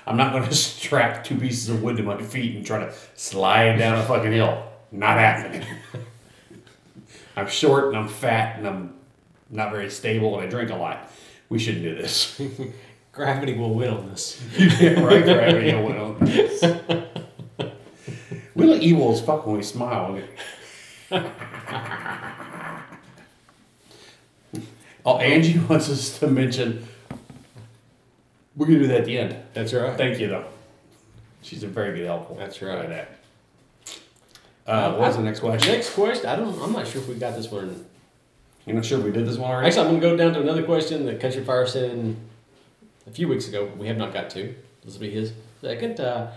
I'm 0.07 0.17
not 0.17 0.33
going 0.33 0.45
to 0.49 0.55
strap 0.55 1.25
two 1.25 1.37
pieces 1.39 1.69
of 1.69 1.83
wood 1.83 1.97
to 1.97 2.03
my 2.03 2.21
feet 2.23 2.57
and 2.57 2.65
try 2.67 2.79
to 2.81 2.93
slide 3.15 3.79
down 3.79 3.99
a 3.99 4.03
fucking 4.05 4.33
hill. 4.33 4.65
Not 4.93 5.19
happening. 5.19 5.67
I'm 7.37 7.47
short 7.49 7.89
and 7.89 7.97
I'm 7.97 8.09
fat 8.09 8.59
and 8.59 8.67
I'm 8.67 8.95
not 9.51 9.71
very 9.71 9.91
stable 9.91 10.39
and 10.39 10.47
I 10.47 10.51
drink 10.51 10.71
a 10.71 10.77
lot. 10.77 11.11
we 11.49 11.59
shouldn't 11.59 11.85
do 11.85 11.95
this. 11.95 12.41
Gravity 13.19 13.55
will 13.55 13.75
win 13.75 13.91
on 13.91 14.09
this. 14.09 14.41
yeah, 14.57 14.91
right, 15.05 15.25
gravity 15.25 15.75
will 15.75 15.87
win 15.87 15.97
on 15.97 16.19
this. 16.21 16.63
We 18.55 18.65
look 18.65 18.81
evil 18.81 19.11
as 19.11 19.21
fuck 19.21 19.45
when 19.45 19.57
we 19.57 19.65
smile. 19.65 20.23
oh, 25.05 25.19
Angie 25.19 25.59
wants 25.59 25.91
us 25.91 26.17
to 26.21 26.29
mention. 26.29 26.87
We're 28.55 28.67
gonna 28.67 28.79
do 28.79 28.87
that 28.87 29.01
at 29.01 29.07
the 29.07 29.19
end. 29.19 29.35
That's 29.53 29.73
right. 29.73 29.99
Thank 29.99 30.21
you, 30.21 30.29
though. 30.29 30.45
She's 31.43 31.65
a 31.65 31.67
very 31.67 31.99
good 31.99 32.07
helpful. 32.07 32.37
That's 32.37 32.63
right. 32.63 32.89
That. 32.89 33.19
Uh, 34.65 34.93
what 34.93 35.01
was 35.01 35.17
the 35.17 35.25
next 35.25 35.41
question? 35.41 35.73
Next 35.73 35.93
question. 35.93 36.27
I 36.27 36.37
don't. 36.37 36.57
I'm 36.63 36.73
not 36.73 36.87
sure 36.87 37.03
if 37.03 37.09
we 37.09 37.17
got 37.17 37.35
this 37.35 37.51
one. 37.51 37.85
You're 38.65 38.77
not 38.77 38.85
sure 38.85 39.01
if 39.01 39.05
we 39.05 39.11
did 39.11 39.27
this 39.27 39.39
one 39.39 39.51
already? 39.51 39.67
Actually, 39.67 39.89
I'm 39.89 39.99
going 39.99 40.01
to 40.03 40.09
go 40.09 40.17
down 40.17 40.35
to 40.35 40.41
another 40.41 40.63
question 40.63 41.05
that 41.07 41.19
Country 41.21 41.43
Fire 41.43 41.67
sent 41.67 41.91
in 41.91 42.17
a 43.09 43.13
few 43.13 43.29
weeks 43.29 43.49
ago. 43.49 43.71
We 43.77 43.89
have 43.89 43.97
not 43.97 44.13
got 44.13 44.31
to. 44.31 44.55
This 44.85 44.95
will 44.95 45.01
be 45.01 45.11
his 45.11 45.33
second. 45.61 46.01
Uh, 46.01 46.31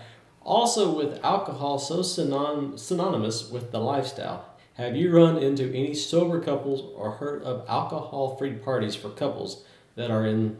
also, 0.43 0.91
with 0.91 1.23
alcohol 1.23 1.77
so 1.77 1.99
synon- 1.99 2.79
synonymous 2.79 3.49
with 3.49 3.71
the 3.71 3.79
lifestyle, 3.79 4.45
have 4.75 4.95
you 4.95 5.15
run 5.15 5.37
into 5.37 5.69
any 5.69 5.93
sober 5.93 6.39
couples 6.39 6.81
or 6.95 7.11
heard 7.11 7.43
of 7.43 7.65
alcohol-free 7.67 8.53
parties 8.53 8.95
for 8.95 9.09
couples 9.09 9.63
that 9.95 10.09
are 10.09 10.25
in 10.25 10.57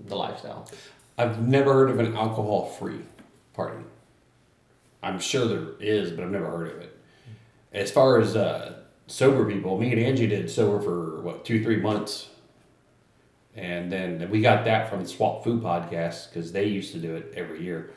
the 0.00 0.16
lifestyle? 0.16 0.68
I've 1.16 1.40
never 1.46 1.72
heard 1.72 1.90
of 1.90 1.98
an 2.00 2.14
alcohol-free 2.14 3.00
party. 3.54 3.84
I'm 5.02 5.18
sure 5.18 5.46
there 5.46 5.68
is, 5.80 6.10
but 6.10 6.24
I've 6.24 6.30
never 6.30 6.50
heard 6.50 6.68
of 6.68 6.82
it. 6.82 6.98
As 7.72 7.90
far 7.90 8.20
as 8.20 8.36
uh, 8.36 8.80
sober 9.06 9.50
people, 9.50 9.78
me 9.78 9.92
and 9.92 10.00
Angie 10.00 10.26
did 10.26 10.50
sober 10.50 10.80
for 10.80 11.20
what 11.22 11.44
two, 11.44 11.62
three 11.62 11.76
months, 11.76 12.28
and 13.56 13.90
then 13.92 14.28
we 14.30 14.40
got 14.40 14.64
that 14.64 14.88
from 14.90 15.02
the 15.02 15.08
Swap 15.08 15.44
Food 15.44 15.62
podcast 15.62 16.28
because 16.30 16.52
they 16.52 16.64
used 16.66 16.92
to 16.92 16.98
do 16.98 17.14
it 17.16 17.32
every 17.36 17.62
year, 17.62 17.90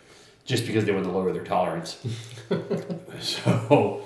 just 0.46 0.66
because 0.68 0.86
they 0.86 0.92
wanted 0.92 1.06
to 1.06 1.12
lower 1.12 1.32
their 1.34 1.44
tolerance. 1.44 1.98
so 3.20 4.02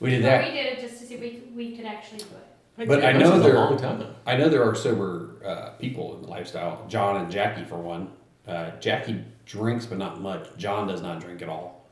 we 0.00 0.10
did 0.10 0.22
But 0.22 0.28
that. 0.28 0.44
we 0.48 0.50
did 0.56 0.66
it 0.78 0.80
just 0.80 1.00
to 1.00 1.06
see 1.06 1.14
if 1.14 1.20
we, 1.20 1.42
we 1.54 1.76
could 1.76 1.86
actually 1.86 2.18
do 2.18 2.24
it. 2.24 2.88
But 2.88 3.04
I 3.04 3.12
know 3.12 3.34
is 3.34 3.40
a 3.40 3.42
they're- 3.42 3.54
long 3.54 3.76
time. 3.76 4.04
I 4.26 4.36
know 4.36 4.48
there 4.48 4.64
are 4.68 4.74
sober 4.74 5.30
uh, 5.44 5.70
people 5.78 6.16
in 6.16 6.22
the 6.22 6.28
lifestyle. 6.28 6.84
John 6.88 7.16
and 7.20 7.30
Jackie, 7.30 7.64
for 7.64 7.76
one. 7.76 8.08
Uh, 8.48 8.70
Jackie 8.80 9.22
drinks, 9.46 9.86
but 9.86 9.98
not 9.98 10.20
much. 10.20 10.48
John 10.58 10.86
does 10.88 11.00
not 11.00 11.20
drink 11.20 11.40
at 11.42 11.48
all. 11.48 11.86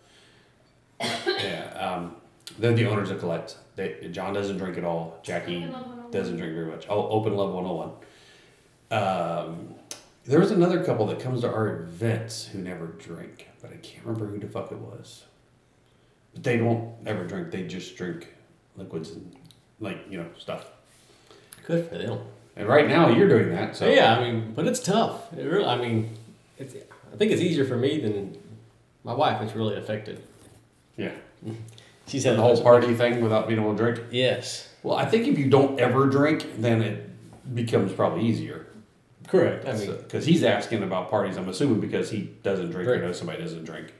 yeah, 1.00 1.72
um, 1.78 2.16
they're 2.58 2.72
the 2.74 2.86
owners 2.86 3.10
of 3.10 3.20
Colette. 3.20 3.56
They, 3.76 4.08
John 4.10 4.34
doesn't 4.34 4.58
drink 4.58 4.76
at 4.76 4.84
all. 4.84 5.18
Jackie 5.22 5.58
Open 5.58 5.72
Love 5.72 5.82
101. 5.86 6.10
doesn't 6.10 6.36
drink 6.36 6.54
very 6.54 6.66
much. 6.66 6.86
Oh, 6.88 7.08
Open 7.08 7.34
Love 7.36 7.52
101. 7.52 7.90
Um, 8.92 9.74
there 10.24 10.38
was 10.38 10.50
another 10.50 10.84
couple 10.84 11.06
that 11.06 11.18
comes 11.18 11.40
to 11.40 11.52
our 11.52 11.80
events 11.80 12.46
who 12.46 12.58
never 12.58 12.86
drink, 12.86 13.48
but 13.60 13.72
I 13.72 13.76
can't 13.76 14.04
remember 14.04 14.26
who 14.26 14.38
the 14.38 14.46
fuck 14.46 14.70
it 14.70 14.78
was. 14.78 15.24
But 16.34 16.44
they 16.44 16.58
don't 16.58 16.94
ever 17.06 17.24
drink. 17.24 17.50
They 17.50 17.66
just 17.66 17.96
drink 17.96 18.28
liquids 18.76 19.10
and 19.10 19.34
like 19.80 19.98
you 20.08 20.18
know 20.18 20.26
stuff. 20.38 20.66
Good 21.66 21.88
for 21.88 21.98
them. 21.98 22.20
And 22.54 22.68
right 22.68 22.86
now 22.86 23.08
you're 23.08 23.28
doing 23.28 23.50
that, 23.50 23.76
so 23.76 23.88
yeah, 23.88 24.16
I 24.18 24.30
mean, 24.30 24.52
but 24.54 24.66
it's 24.66 24.80
tough. 24.80 25.32
It 25.32 25.44
really, 25.44 25.64
I 25.64 25.76
mean, 25.76 26.16
it's. 26.58 26.74
I 26.74 27.16
think 27.16 27.32
it's 27.32 27.42
easier 27.42 27.64
for 27.64 27.76
me 27.76 28.00
than 28.00 28.36
my 29.04 29.12
wife. 29.14 29.40
It's 29.42 29.54
really 29.54 29.76
affected. 29.76 30.22
yeah. 30.96 31.12
She's 32.06 32.24
had 32.24 32.36
The 32.36 32.42
whole 32.42 32.60
party 32.62 32.94
thing 32.94 33.20
without 33.20 33.48
being 33.48 33.60
able 33.60 33.76
to 33.76 33.78
drink. 33.78 34.00
Yes, 34.10 34.68
Well, 34.82 34.96
I 34.96 35.06
think 35.06 35.26
if 35.28 35.38
you 35.38 35.48
don't 35.48 35.78
ever 35.80 36.06
drink, 36.06 36.46
then 36.58 36.82
it 36.82 37.54
becomes 37.54 37.92
probably 37.92 38.26
easier. 38.26 38.61
Correct. 39.32 39.66
I 39.66 39.72
mean, 39.72 39.96
Because 39.96 40.24
he's 40.26 40.44
asking 40.44 40.82
about 40.84 41.10
parties, 41.10 41.36
I'm 41.36 41.48
assuming 41.48 41.80
because 41.80 42.10
he 42.10 42.30
doesn't 42.44 42.70
drink 42.70 42.86
or 42.88 42.92
Right. 42.92 43.00
knows 43.02 43.18
somebody 43.18 43.42
doesn't 43.42 43.64
drink 43.64 43.92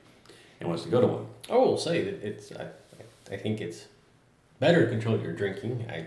and 0.61 0.69
wants 0.69 0.85
to 0.85 0.91
go 0.91 1.01
to 1.01 1.07
one. 1.09 1.27
I 1.51 1.57
will 1.57 1.77
say 1.79 2.05
that 2.05 2.23
it's. 2.23 2.53
I, 2.53 2.69
I 3.33 3.37
think 3.39 3.61
it's 3.61 3.87
better 4.61 4.85
to 4.85 4.91
control 4.91 5.19
your 5.19 5.33
drinking. 5.33 5.87
I 5.91 6.07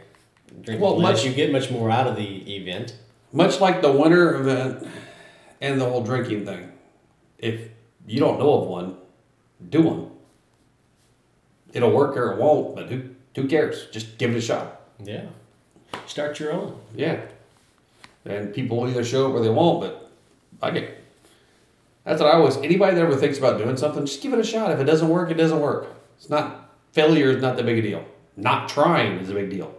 drink 0.61 0.79
Well, 0.79 0.95
less. 0.97 1.17
much- 1.17 1.25
You 1.25 1.33
get 1.33 1.51
much 1.51 1.69
more 1.71 1.89
out 1.89 2.07
of 2.07 2.15
the 2.15 2.55
event. 2.55 2.95
Much 3.33 3.59
like 3.59 3.81
the 3.81 3.91
winter 3.91 4.35
event 4.35 4.87
and 5.59 5.81
the 5.81 5.89
whole 5.89 6.03
drinking 6.03 6.45
thing. 6.45 6.71
If 7.39 7.69
you 8.07 8.19
don't 8.19 8.39
know 8.39 8.53
of 8.61 8.67
one, 8.67 8.95
do 9.69 9.81
one. 9.81 10.11
It'll 11.73 11.91
work 11.91 12.15
or 12.15 12.31
it 12.31 12.37
won't, 12.39 12.75
but 12.75 12.85
who, 12.89 13.09
who 13.35 13.47
cares? 13.47 13.87
Just 13.91 14.17
give 14.17 14.31
it 14.31 14.37
a 14.37 14.41
shot. 14.41 14.81
Yeah. 15.03 15.25
Start 16.07 16.39
your 16.39 16.53
own. 16.53 16.79
Yeah. 16.95 17.19
And 18.25 18.53
people 18.53 18.77
will 18.77 18.89
either 18.89 19.03
show 19.03 19.27
up 19.29 19.33
or 19.33 19.41
they 19.41 19.49
won't, 19.49 19.81
but 19.81 20.11
I 20.61 20.71
get 20.71 21.03
That's 22.03 22.21
what 22.21 22.33
I 22.33 22.37
always 22.37 22.57
anybody 22.57 22.95
that 22.95 23.01
ever 23.01 23.15
thinks 23.15 23.37
about 23.37 23.57
doing 23.57 23.77
something, 23.77 24.05
just 24.05 24.21
give 24.21 24.33
it 24.33 24.39
a 24.39 24.43
shot. 24.43 24.71
If 24.71 24.79
it 24.79 24.85
doesn't 24.85 25.09
work, 25.09 25.29
it 25.29 25.35
doesn't 25.35 25.59
work. 25.59 25.87
It's 26.17 26.29
not 26.29 26.71
failure 26.91 27.29
is 27.31 27.41
not 27.41 27.55
that 27.57 27.65
big 27.65 27.79
a 27.79 27.81
deal. 27.81 28.05
Not 28.37 28.67
trying 28.69 29.19
is 29.19 29.29
a 29.29 29.33
big 29.33 29.49
deal. 29.49 29.73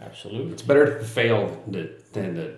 Absolutely. 0.00 0.52
It's 0.52 0.62
better 0.62 0.98
to 0.98 1.04
fail 1.04 1.60
than 1.66 1.72
to, 1.72 2.02
than 2.12 2.34
to 2.36 2.54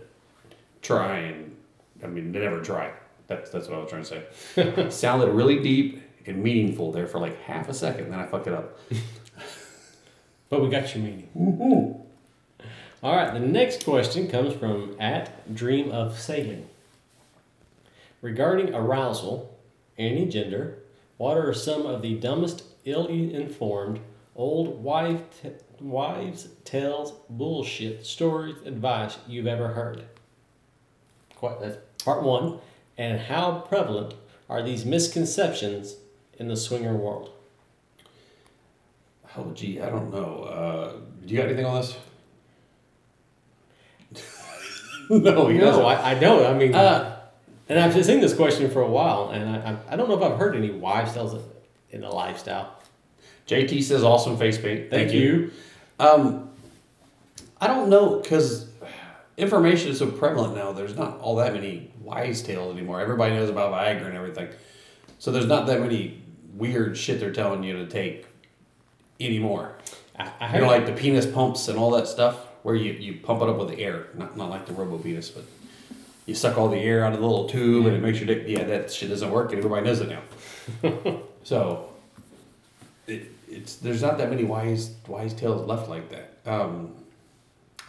try 0.82 1.18
and 1.18 1.56
I 2.02 2.06
mean 2.06 2.32
to 2.32 2.38
never 2.38 2.60
try. 2.60 2.92
That's 3.26 3.50
that's 3.50 3.68
what 3.68 3.78
I 3.78 3.82
was 3.82 3.90
trying 3.90 4.04
to 4.04 4.24
say. 4.54 4.90
Sounded 4.90 5.30
really 5.30 5.62
deep 5.62 6.02
and 6.26 6.42
meaningful 6.42 6.92
there 6.92 7.06
for 7.06 7.18
like 7.18 7.40
half 7.42 7.68
a 7.68 7.74
second, 7.74 8.10
then 8.10 8.18
I 8.18 8.26
fucked 8.26 8.46
it 8.48 8.52
up. 8.52 8.78
But 10.50 10.62
we 10.62 10.68
got 10.68 10.92
your 10.94 11.04
meaning. 11.04 11.28
Woo-hoo. 11.32 12.00
All 13.02 13.16
right, 13.16 13.32
the 13.32 13.40
next 13.40 13.84
question 13.84 14.28
comes 14.28 14.52
from 14.52 14.94
at 15.00 15.54
Dream 15.54 15.90
of 15.90 16.18
Sailing. 16.18 16.68
Regarding 18.20 18.74
arousal, 18.74 19.58
any 19.96 20.26
gender, 20.26 20.80
what 21.16 21.38
are 21.38 21.54
some 21.54 21.86
of 21.86 22.02
the 22.02 22.16
dumbest, 22.16 22.62
ill-informed, 22.84 24.00
old 24.36 24.82
wife 24.82 25.22
t- 25.42 25.48
wives' 25.80 26.48
tales, 26.64 27.14
bullshit 27.30 28.04
stories, 28.04 28.56
advice 28.66 29.16
you've 29.26 29.46
ever 29.46 29.68
heard? 29.68 30.04
Quite, 31.36 31.58
that's 31.58 31.78
part 32.04 32.22
one. 32.22 32.58
And 32.98 33.18
how 33.18 33.60
prevalent 33.60 34.12
are 34.50 34.62
these 34.62 34.84
misconceptions 34.84 35.96
in 36.38 36.48
the 36.48 36.56
swinger 36.56 36.94
world? 36.94 37.30
Oh 39.38 39.52
gee, 39.52 39.80
I 39.80 39.88
don't 39.88 40.12
know. 40.12 40.42
Uh, 40.42 40.92
do 41.24 41.32
you 41.32 41.38
got 41.38 41.46
anything 41.46 41.64
on 41.64 41.80
this? 41.80 41.96
no, 45.18 45.48
he 45.48 45.58
no, 45.58 45.64
doesn't. 45.64 45.84
I, 45.84 46.10
I 46.12 46.14
don't. 46.14 46.46
I 46.46 46.56
mean, 46.56 46.72
Uh, 46.74 47.16
And 47.68 47.78
I've 47.78 47.92
seen 48.04 48.20
this 48.20 48.34
question 48.34 48.70
for 48.70 48.80
a 48.82 48.88
while, 48.88 49.30
and 49.30 49.48
I, 49.48 49.70
I, 49.70 49.94
I 49.94 49.96
don't 49.96 50.08
know 50.08 50.16
if 50.16 50.22
I've 50.22 50.38
heard 50.38 50.54
any 50.56 50.70
wives' 50.70 51.14
tales 51.14 51.40
in 51.90 52.02
the 52.02 52.08
lifestyle. 52.08 52.76
JT 53.46 53.82
says 53.82 54.04
awesome 54.04 54.36
face 54.36 54.58
paint. 54.58 54.90
Thank, 54.90 55.12
you. 55.12 55.50
Um, 55.98 56.50
I 57.60 57.66
don't 57.66 57.88
know 57.88 58.20
because 58.20 58.70
information 59.36 59.90
is 59.90 59.98
so 59.98 60.06
prevalent 60.06 60.54
now. 60.54 60.72
There's 60.72 60.96
not 60.96 61.18
all 61.18 61.36
that 61.36 61.54
many 61.54 61.90
wise 62.00 62.42
tales 62.42 62.72
anymore. 62.76 63.00
Everybody 63.00 63.34
knows 63.34 63.50
about 63.50 63.72
Viagra 63.72 64.06
and 64.06 64.16
everything, 64.16 64.48
so 65.18 65.32
there's 65.32 65.46
not 65.46 65.66
that 65.66 65.80
many 65.80 66.22
weird 66.54 66.96
shit 66.96 67.18
they're 67.18 67.32
telling 67.32 67.64
you 67.64 67.72
to 67.74 67.86
take 67.86 68.26
anymore. 69.18 69.74
I, 70.16 70.30
I 70.40 70.54
You 70.54 70.60
know, 70.60 70.68
like 70.68 70.86
the 70.86 70.92
penis 70.92 71.26
pumps 71.26 71.66
and 71.68 71.78
all 71.78 71.90
that 71.92 72.06
stuff, 72.06 72.46
where 72.62 72.74
you, 72.74 72.92
you 72.92 73.20
pump 73.20 73.42
it 73.42 73.48
up 73.48 73.58
with 73.58 73.78
air, 73.78 74.06
not 74.14 74.36
not 74.36 74.50
like 74.50 74.66
the 74.66 74.72
robo 74.72 74.98
penis, 74.98 75.28
but 75.30 75.44
you 76.26 76.34
suck 76.34 76.58
all 76.58 76.68
the 76.68 76.78
air 76.78 77.04
out 77.04 77.12
of 77.12 77.20
the 77.20 77.26
little 77.26 77.48
tube 77.48 77.86
and 77.86 77.96
it 77.96 78.00
makes 78.00 78.18
your 78.18 78.26
dick. 78.26 78.44
Yeah, 78.46 78.64
that 78.64 78.92
shit 78.92 79.08
doesn't 79.08 79.30
work, 79.30 79.52
and 79.52 79.58
everybody 79.58 79.84
knows 79.86 80.00
it 80.00 80.08
now. 80.08 81.20
so, 81.42 81.90
it, 83.06 83.30
it's 83.48 83.76
there's 83.76 84.02
not 84.02 84.18
that 84.18 84.30
many 84.30 84.44
wise 84.44 84.94
wise 85.08 85.34
tales 85.34 85.66
left 85.66 85.88
like 85.88 86.10
that. 86.10 86.36
Um, 86.46 86.94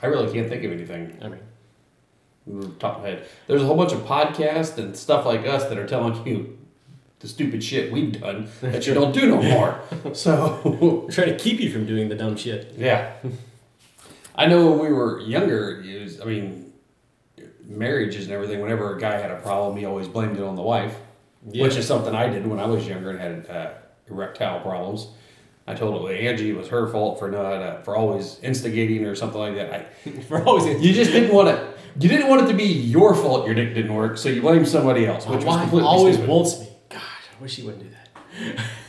I 0.02 0.08
really 0.08 0.32
can't 0.34 0.50
think 0.50 0.64
of 0.64 0.72
anything 0.72 1.18
I 1.22 1.30
mean, 1.30 2.76
top 2.80 2.98
of 2.98 3.04
head. 3.04 3.28
There's 3.48 3.62
a 3.62 3.66
whole 3.66 3.78
bunch 3.78 3.94
of 3.94 4.00
podcasts 4.00 4.78
and 4.78 4.98
stuff 4.98 5.26
like 5.26 5.46
us 5.46 5.66
that 5.66 5.78
are 5.78 5.86
telling 5.88 6.26
you 6.26 6.58
the 7.20 7.28
stupid 7.28 7.64
shit 7.64 7.92
we've 7.92 8.20
done 8.20 8.50
that 8.62 8.88
you 8.88 8.96
don't 8.96 9.14
do 9.14 9.28
no 9.28 9.42
more. 9.42 9.80
So 10.14 11.08
trying 11.12 11.30
to 11.30 11.38
keep 11.38 11.60
you 11.60 11.72
from 11.72 11.86
doing 11.86 12.10
the 12.10 12.16
dumb 12.16 12.36
shit. 12.36 12.74
yeah. 12.78 13.14
I 14.36 14.46
know 14.48 14.70
when 14.72 14.80
we 14.80 14.91
were 14.94 15.20
younger, 15.22 15.82
it 15.86 16.02
was, 16.02 16.22
I 16.22 16.26
mean, 16.26 16.72
marriages 17.65 18.26
and 18.26 18.34
everything, 18.34 18.62
whenever 18.62 18.96
a 18.96 19.00
guy 19.00 19.20
had 19.20 19.32
a 19.32 19.39
problem, 19.41 19.78
he 19.78 19.86
always 19.86 20.08
blamed 20.08 20.38
it 20.38 20.44
on 20.44 20.56
the 20.56 20.62
wife, 20.62 20.96
Yeah. 21.50 21.63
which 21.63 21.76
is 21.76 21.86
something 21.88 22.13
I 22.15 22.28
did 22.30 22.46
when 22.48 22.60
I 22.60 22.65
was 22.65 22.88
younger 22.88 23.12
and 23.12 23.20
had 23.20 23.50
uh, 23.56 23.72
erectile 24.10 24.62
problems. 24.62 25.08
I 25.67 25.76
told 25.76 26.08
her, 26.10 26.13
Angie 26.13 26.50
it 26.50 26.58
was 26.58 26.67
her 26.70 26.88
fault 26.88 27.20
for 27.20 27.30
not, 27.30 27.46
uh, 27.46 27.82
for 27.82 27.96
always 27.96 28.39
instigating 28.41 29.06
or 29.06 29.15
something 29.15 29.39
like 29.39 29.56
that. 29.56 29.74
I, 29.74 29.86
We're 30.30 30.44
always 30.44 30.84
you 30.84 30.91
just 30.94 31.12
didn't 31.12 31.34
want 31.34 31.50
to, 31.50 31.74
you 32.00 32.10
didn't 32.10 32.28
want 32.30 32.41
it 32.44 32.48
to 32.52 32.54
be 32.58 32.63
your 32.63 33.13
fault 33.15 33.46
your 33.46 33.54
dick 33.56 33.74
didn't 33.74 33.94
work, 33.94 34.17
so 34.17 34.28
you 34.30 34.41
blamed 34.41 34.67
somebody 34.67 35.06
else, 35.06 35.26
My 35.28 35.36
which 35.36 35.46
was 35.46 35.58
wife 35.72 35.74
always 35.84 36.15
stupid. 36.15 36.30
wants 36.30 36.60
me. 36.60 36.67
God, 36.89 37.02
I 37.02 37.41
wish 37.41 37.54
she 37.54 37.63
wouldn't 37.63 37.84
do 37.84 37.89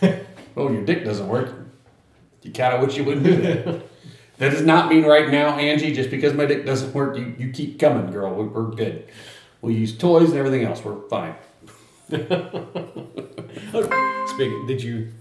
that. 0.01 0.23
Oh, 0.57 0.71
your 0.71 0.85
dick 0.85 1.03
doesn't 1.03 1.29
work. 1.29 1.49
You 2.43 2.53
kind 2.53 2.75
of 2.75 2.87
wish 2.87 2.97
you 2.99 3.05
wouldn't 3.05 3.25
do 3.25 3.37
that. 3.37 3.83
That 4.43 4.51
does 4.51 4.63
not 4.63 4.89
mean 4.89 5.05
right 5.05 5.31
now, 5.31 5.57
Angie, 5.57 5.93
just 5.93 6.11
because 6.11 6.35
my 6.35 6.47
dick 6.47 6.67
doesn't 6.67 6.93
work, 6.93 7.17
you, 7.17 7.33
you 7.39 7.53
keep 7.53 7.79
coming, 7.79 8.11
girl. 8.11 8.35
We're, 8.35 8.47
we're 8.47 8.75
good. 8.75 9.07
We 9.61 9.75
use 9.75 9.97
toys 9.97 10.31
and 10.31 10.37
everything 10.37 10.65
else. 10.65 10.85
We're 10.85 11.01
fine. 11.09 11.37
Speaking, 14.27 14.67
did 14.67 14.83
you 14.83 15.13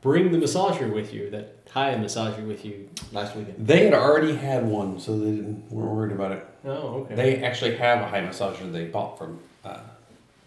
bring 0.00 0.32
the 0.32 0.38
massager 0.38 0.92
with 0.92 1.14
you? 1.14 1.30
That 1.30 1.66
Thai 1.66 1.94
massager 1.94 2.44
with 2.44 2.64
you 2.64 2.90
last 3.12 3.36
weekend? 3.36 3.64
They 3.64 3.84
had 3.84 3.94
already 3.94 4.34
had 4.34 4.66
one, 4.66 4.98
so 4.98 5.16
they 5.16 5.30
didn't, 5.30 5.70
weren't 5.70 5.92
worried 5.92 6.12
about 6.12 6.32
it. 6.32 6.44
Oh, 6.64 7.04
okay. 7.04 7.14
They 7.14 7.44
actually 7.44 7.76
have 7.76 8.00
a 8.00 8.08
high 8.08 8.22
massager 8.22 8.72
they 8.72 8.86
bought 8.86 9.18
from 9.18 9.38
uh, 9.64 9.78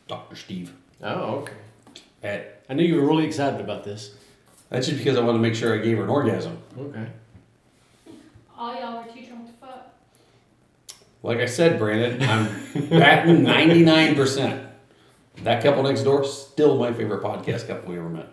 Dr. 0.09 0.35
Steve. 0.35 0.73
oh, 1.01 1.35
okay. 1.35 1.53
At, 2.23 2.65
I 2.69 2.73
knew 2.73 2.83
you 2.83 2.97
were 2.97 3.07
really 3.07 3.25
excited 3.25 3.61
about 3.61 3.85
this. 3.85 4.15
that's 4.69 4.87
just 4.87 4.97
because 4.97 5.15
I 5.15 5.21
wanted 5.21 5.37
to 5.37 5.43
make 5.43 5.55
sure 5.55 5.73
I 5.73 5.77
gave 5.77 5.95
her 5.95 6.03
an 6.03 6.09
orgasm. 6.09 6.57
Okay. 6.77 7.07
All 8.57 8.73
y'all 8.75 9.03
were 9.03 9.11
too 9.13 9.25
drunk 9.25 9.47
to 9.47 9.53
fuck. 9.53 9.93
Like 11.23 11.39
I 11.39 11.45
said, 11.45 11.77
Brandon, 11.77 12.21
I'm 12.27 12.47
batting 12.89 13.43
99%. 13.45 14.65
That 15.43 15.61
couple 15.61 15.83
next 15.83 16.01
door, 16.01 16.23
still 16.23 16.77
my 16.77 16.91
favorite 16.91 17.21
podcast 17.21 17.67
couple 17.67 17.91
we 17.91 17.99
ever 17.99 18.09
met. 18.09 18.27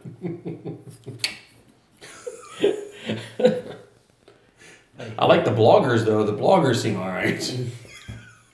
I 5.18 5.26
like 5.26 5.44
the 5.44 5.50
bloggers 5.50 6.04
though. 6.06 6.24
The 6.24 6.32
bloggers 6.32 6.76
seem 6.76 6.96
all 6.98 7.08
right. 7.08 7.42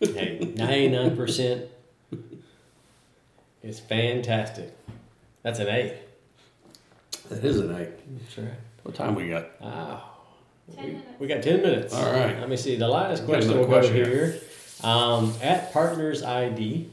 Hey, 0.01 0.53
ninety-nine 0.57 1.15
percent 1.15 1.67
is 3.63 3.79
fantastic. 3.79 4.77
That's 5.43 5.61
an 5.61 5.69
A. 5.69 6.01
That 7.29 7.45
is 7.45 7.61
a 7.61 7.65
night. 7.67 7.93
That's 8.19 8.39
right. 8.39 8.59
What 8.83 8.95
time 8.97 9.15
we 9.15 9.29
got? 9.29 9.61
Wow. 9.61 10.10
Ten 10.75 10.85
We, 10.85 10.91
minutes. 10.93 11.09
we 11.21 11.27
got 11.27 11.43
ten 11.43 11.63
minutes. 11.63 11.95
All 11.95 12.13
right. 12.13 12.39
Let 12.39 12.49
me 12.49 12.57
see. 12.57 12.77
The 12.77 12.89
last 12.89 13.25
question 13.25 13.51
another 13.51 13.67
we'll 13.67 13.69
go 13.69 13.79
question 13.89 13.95
here. 14.05 14.41
Um, 14.83 15.35
at 15.43 15.73
Partners 15.73 16.23
ID, 16.23 16.89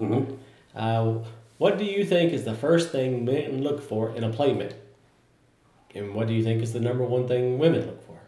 Mm-hmm. 0.00 0.34
uh, 0.74 1.18
what 1.58 1.78
do 1.78 1.84
you 1.84 2.04
think 2.04 2.32
is 2.32 2.42
the 2.44 2.54
first 2.54 2.90
thing 2.90 3.24
men 3.24 3.62
look 3.62 3.80
for 3.80 4.10
in 4.16 4.24
a 4.24 4.28
playmate? 4.30 4.74
And 5.94 6.12
what 6.16 6.26
do 6.26 6.34
you 6.34 6.42
think 6.42 6.62
is 6.62 6.72
the 6.72 6.80
number 6.80 7.04
one 7.04 7.28
thing 7.28 7.60
women 7.60 7.86
look 7.86 8.04
for? 8.04 8.18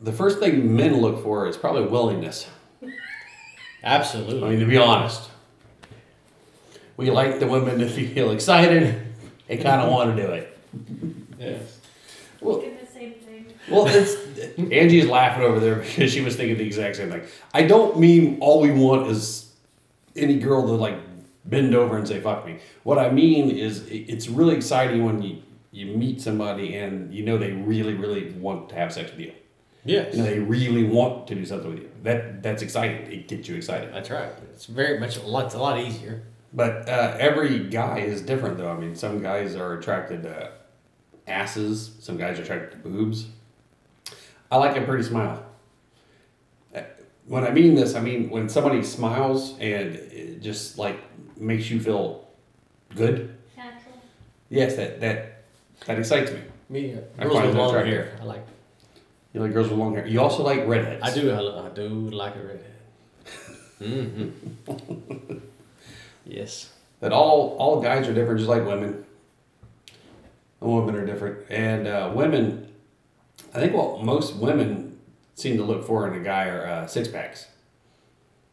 The 0.00 0.12
first 0.12 0.38
thing 0.38 0.76
men 0.76 1.00
look 1.00 1.24
for 1.24 1.48
is 1.48 1.56
probably 1.56 1.86
willingness. 1.86 2.46
Absolutely. 3.82 4.44
I 4.46 4.50
mean, 4.50 4.60
to 4.60 4.66
be 4.66 4.78
honest, 4.78 5.28
we 6.96 7.10
like 7.10 7.40
the 7.40 7.48
women 7.48 7.80
to 7.80 7.88
feel 7.88 8.30
excited 8.30 9.02
and 9.48 9.60
kind 9.60 9.82
of 9.82 9.90
want 9.90 10.14
to 10.16 10.22
do 10.22 10.32
it. 10.32 10.58
Yes. 11.40 11.80
Well, 12.40 12.60
Did 12.60 12.80
the 12.80 12.86
same 12.92 13.14
thing. 13.14 13.52
Well, 13.68 13.86
it's 13.88 14.14
Angie's 14.58 15.06
laughing 15.06 15.44
over 15.44 15.60
there 15.60 15.76
because 15.76 16.12
she 16.12 16.20
was 16.20 16.36
thinking 16.36 16.58
the 16.58 16.66
exact 16.66 16.96
same 16.96 17.10
thing. 17.10 17.22
I 17.52 17.62
don't 17.62 17.98
mean 17.98 18.38
all 18.40 18.60
we 18.60 18.70
want 18.70 19.08
is 19.08 19.52
any 20.16 20.38
girl 20.38 20.66
to 20.66 20.72
like 20.72 20.98
bend 21.44 21.74
over 21.74 21.96
and 21.96 22.06
say 22.06 22.20
"fuck 22.20 22.46
me." 22.46 22.58
What 22.82 22.98
I 22.98 23.10
mean 23.10 23.50
is 23.50 23.86
it's 23.88 24.28
really 24.28 24.56
exciting 24.56 25.04
when 25.04 25.22
you 25.22 25.42
you 25.70 25.86
meet 25.86 26.20
somebody 26.20 26.76
and 26.76 27.12
you 27.12 27.24
know 27.24 27.38
they 27.38 27.52
really 27.52 27.94
really 27.94 28.32
want 28.32 28.68
to 28.70 28.74
have 28.74 28.92
sex 28.92 29.10
with 29.10 29.20
you. 29.20 29.32
Yes. 29.84 30.14
You 30.14 30.22
know 30.22 30.28
they 30.28 30.38
really 30.38 30.84
want 30.84 31.26
to 31.28 31.34
do 31.34 31.44
something 31.44 31.70
with 31.70 31.78
you. 31.80 31.90
That 32.02 32.42
that's 32.42 32.62
exciting. 32.62 33.10
It 33.12 33.28
gets 33.28 33.48
you 33.48 33.56
excited. 33.56 33.92
That's 33.92 34.10
right. 34.10 34.30
It's 34.52 34.66
very 34.66 34.98
much 34.98 35.16
a 35.16 35.22
lot, 35.22 35.46
it's 35.46 35.54
a 35.54 35.58
lot 35.58 35.78
easier. 35.78 36.22
But 36.54 36.88
uh, 36.88 37.16
every 37.18 37.68
guy 37.68 37.98
is 37.98 38.22
different, 38.22 38.58
though. 38.58 38.70
I 38.70 38.76
mean, 38.76 38.94
some 38.94 39.20
guys 39.20 39.56
are 39.56 39.76
attracted 39.76 40.22
to 40.22 40.52
asses. 41.26 41.96
Some 41.98 42.16
guys 42.16 42.38
are 42.38 42.42
attracted 42.42 42.70
to 42.70 42.76
boobs. 42.88 43.26
I 44.50 44.56
like 44.56 44.76
a 44.76 44.82
pretty 44.82 45.02
smile. 45.02 45.44
Uh, 46.74 46.82
When 47.26 47.44
I 47.44 47.50
mean 47.50 47.74
this, 47.74 47.94
I 47.94 48.00
mean 48.00 48.30
when 48.30 48.48
somebody 48.48 48.82
smiles 48.82 49.52
and 49.60 49.94
it 49.96 50.40
just 50.42 50.78
like 50.78 50.98
makes 51.38 51.70
you 51.70 51.80
feel 51.80 52.28
good. 52.94 53.34
Natural. 53.56 53.94
Yes, 54.50 54.76
that 54.76 55.00
that 55.00 55.42
that 55.86 55.98
excites 55.98 56.30
me. 56.32 56.40
Me, 56.68 56.94
uh, 56.94 56.98
I 57.18 57.22
girls 57.24 57.34
find 57.34 57.48
with 57.48 57.56
long 57.56 57.70
attractive. 57.70 57.94
hair. 58.06 58.18
I 58.20 58.24
like. 58.24 58.46
You 59.32 59.40
like 59.40 59.52
girls 59.52 59.68
with 59.68 59.78
long 59.78 59.94
hair. 59.96 60.06
You 60.06 60.20
also 60.20 60.42
like 60.44 60.66
redheads. 60.66 61.02
I 61.02 61.12
do. 61.14 61.32
I, 61.32 61.66
I 61.66 61.68
do 61.70 61.88
like 62.10 62.36
a 62.36 62.40
redhead. 62.40 62.70
Mm-hmm. 63.80 65.38
yes. 66.24 66.70
that 67.00 67.12
all 67.12 67.56
all 67.58 67.80
guys 67.82 68.06
are 68.08 68.14
different, 68.14 68.38
just 68.38 68.48
like 68.48 68.64
women. 68.64 69.04
All 70.60 70.76
women 70.76 70.94
are 70.94 71.04
different, 71.04 71.50
and 71.50 71.86
uh, 71.88 72.12
women. 72.14 72.68
I 73.54 73.60
think 73.60 73.72
what 73.72 74.02
most 74.02 74.34
women 74.36 74.98
seem 75.34 75.56
to 75.58 75.62
look 75.62 75.84
for 75.84 76.08
in 76.08 76.20
a 76.20 76.24
guy 76.24 76.48
are 76.48 76.66
uh, 76.66 76.86
six 76.86 77.08
packs. 77.08 77.46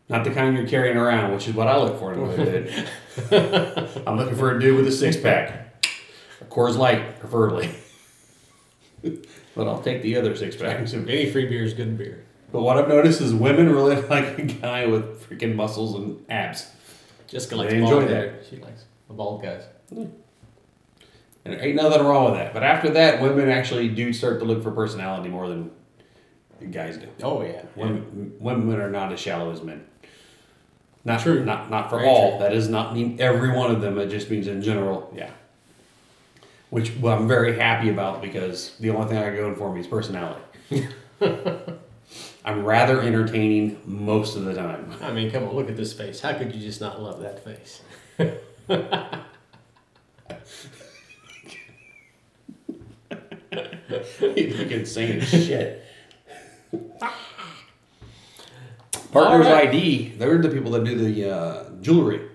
Not 0.09 0.23
the 0.23 0.31
kind 0.31 0.55
you're 0.55 0.67
carrying 0.67 0.97
around, 0.97 1.31
which 1.31 1.47
is 1.47 1.55
what 1.55 1.67
I 1.67 1.77
look 1.77 1.97
for 1.97 2.13
in 2.13 2.19
a 2.19 2.45
dude. 2.45 2.89
I'm 4.07 4.17
looking 4.17 4.35
for 4.35 4.55
a 4.55 4.59
dude 4.59 4.75
with 4.75 4.87
a 4.87 4.91
six 4.91 5.17
pack, 5.17 5.85
a 6.41 6.45
Coors 6.45 6.77
Light, 6.77 7.19
preferably. 7.19 7.69
but 9.01 9.67
I'll 9.67 9.81
take 9.81 10.01
the 10.01 10.17
other 10.17 10.35
six 10.35 10.55
packs. 10.55 10.93
Any 10.93 11.31
free 11.31 11.47
beer 11.47 11.63
is 11.63 11.73
good 11.73 11.97
beer. 11.97 12.25
But 12.51 12.61
what 12.61 12.77
I've 12.77 12.89
noticed 12.89 13.21
is 13.21 13.33
women 13.33 13.71
really 13.71 13.95
like 13.95 14.37
a 14.37 14.43
guy 14.43 14.85
with 14.85 15.27
freaking 15.27 15.55
muscles 15.55 15.95
and 15.95 16.23
abs. 16.29 16.69
Jessica 17.27 17.55
likes 17.55 17.71
They 17.71 17.79
bald 17.79 18.03
enjoy 18.03 18.07
hair. 18.13 18.39
She 18.49 18.57
likes 18.57 18.83
the 19.07 19.13
bald 19.13 19.41
guys. 19.41 19.63
And 21.43 21.53
there 21.53 21.63
ain't 21.63 21.75
nothing 21.75 22.03
wrong 22.03 22.25
with 22.25 22.35
that. 22.35 22.53
But 22.53 22.63
after 22.63 22.89
that, 22.91 23.21
women 23.21 23.49
actually 23.49 23.89
do 23.89 24.13
start 24.13 24.39
to 24.39 24.45
look 24.45 24.61
for 24.61 24.71
personality 24.71 25.29
more 25.29 25.47
than 25.47 25.71
guys 26.69 26.97
do. 26.97 27.07
Oh 27.23 27.41
yeah. 27.43 27.63
Women, 27.75 28.35
women 28.39 28.79
are 28.79 28.91
not 28.91 29.11
as 29.11 29.19
shallow 29.19 29.51
as 29.51 29.63
men. 29.63 29.85
Not 31.03 31.21
True. 31.21 31.43
Not 31.43 31.71
not 31.71 31.89
for 31.89 31.97
Very 31.97 32.09
all. 32.09 32.31
true. 32.31 32.39
That 32.39 32.53
does 32.53 32.69
not 32.69 32.93
mean 32.93 33.17
every 33.19 33.49
one 33.49 33.71
of 33.71 33.81
them. 33.81 33.97
It 33.97 34.09
just 34.09 34.29
means 34.29 34.47
in 34.47 34.61
general. 34.61 35.11
Yeah. 35.15 35.31
Which 36.69 36.95
well, 36.97 37.17
I'm 37.17 37.27
very 37.27 37.57
happy 37.57 37.89
about 37.89 38.21
because 38.21 38.77
the 38.77 38.91
only 38.91 39.07
thing 39.07 39.17
I 39.17 39.35
go 39.35 39.47
in 39.47 39.55
for 39.55 39.73
me 39.73 39.81
is 39.81 39.87
personality. 39.87 40.41
I'm 42.45 42.63
rather 42.65 43.01
entertaining 43.01 43.79
most 43.85 44.35
of 44.35 44.45
the 44.45 44.53
time. 44.53 44.93
I 45.01 45.11
mean, 45.11 45.31
come 45.31 45.47
on, 45.47 45.55
look 45.55 45.69
at 45.69 45.77
this 45.77 45.93
face. 45.93 46.21
How 46.21 46.33
could 46.33 46.53
you 46.55 46.61
just 46.61 46.81
not 46.81 47.01
love 47.01 47.21
that 47.21 47.43
face? 47.43 47.81
you 54.21 54.53
look 54.57 54.71
insane 54.71 55.19
as 55.21 55.29
shit. 55.29 55.83
Partners 59.11 59.45
All 59.47 59.53
right. 59.53 59.67
ID, 59.67 60.13
they're 60.17 60.37
the 60.37 60.49
people 60.49 60.71
that 60.71 60.83
do 60.85 60.95
the 60.95 61.29
uh, 61.29 61.69
jewelry, 61.81 62.29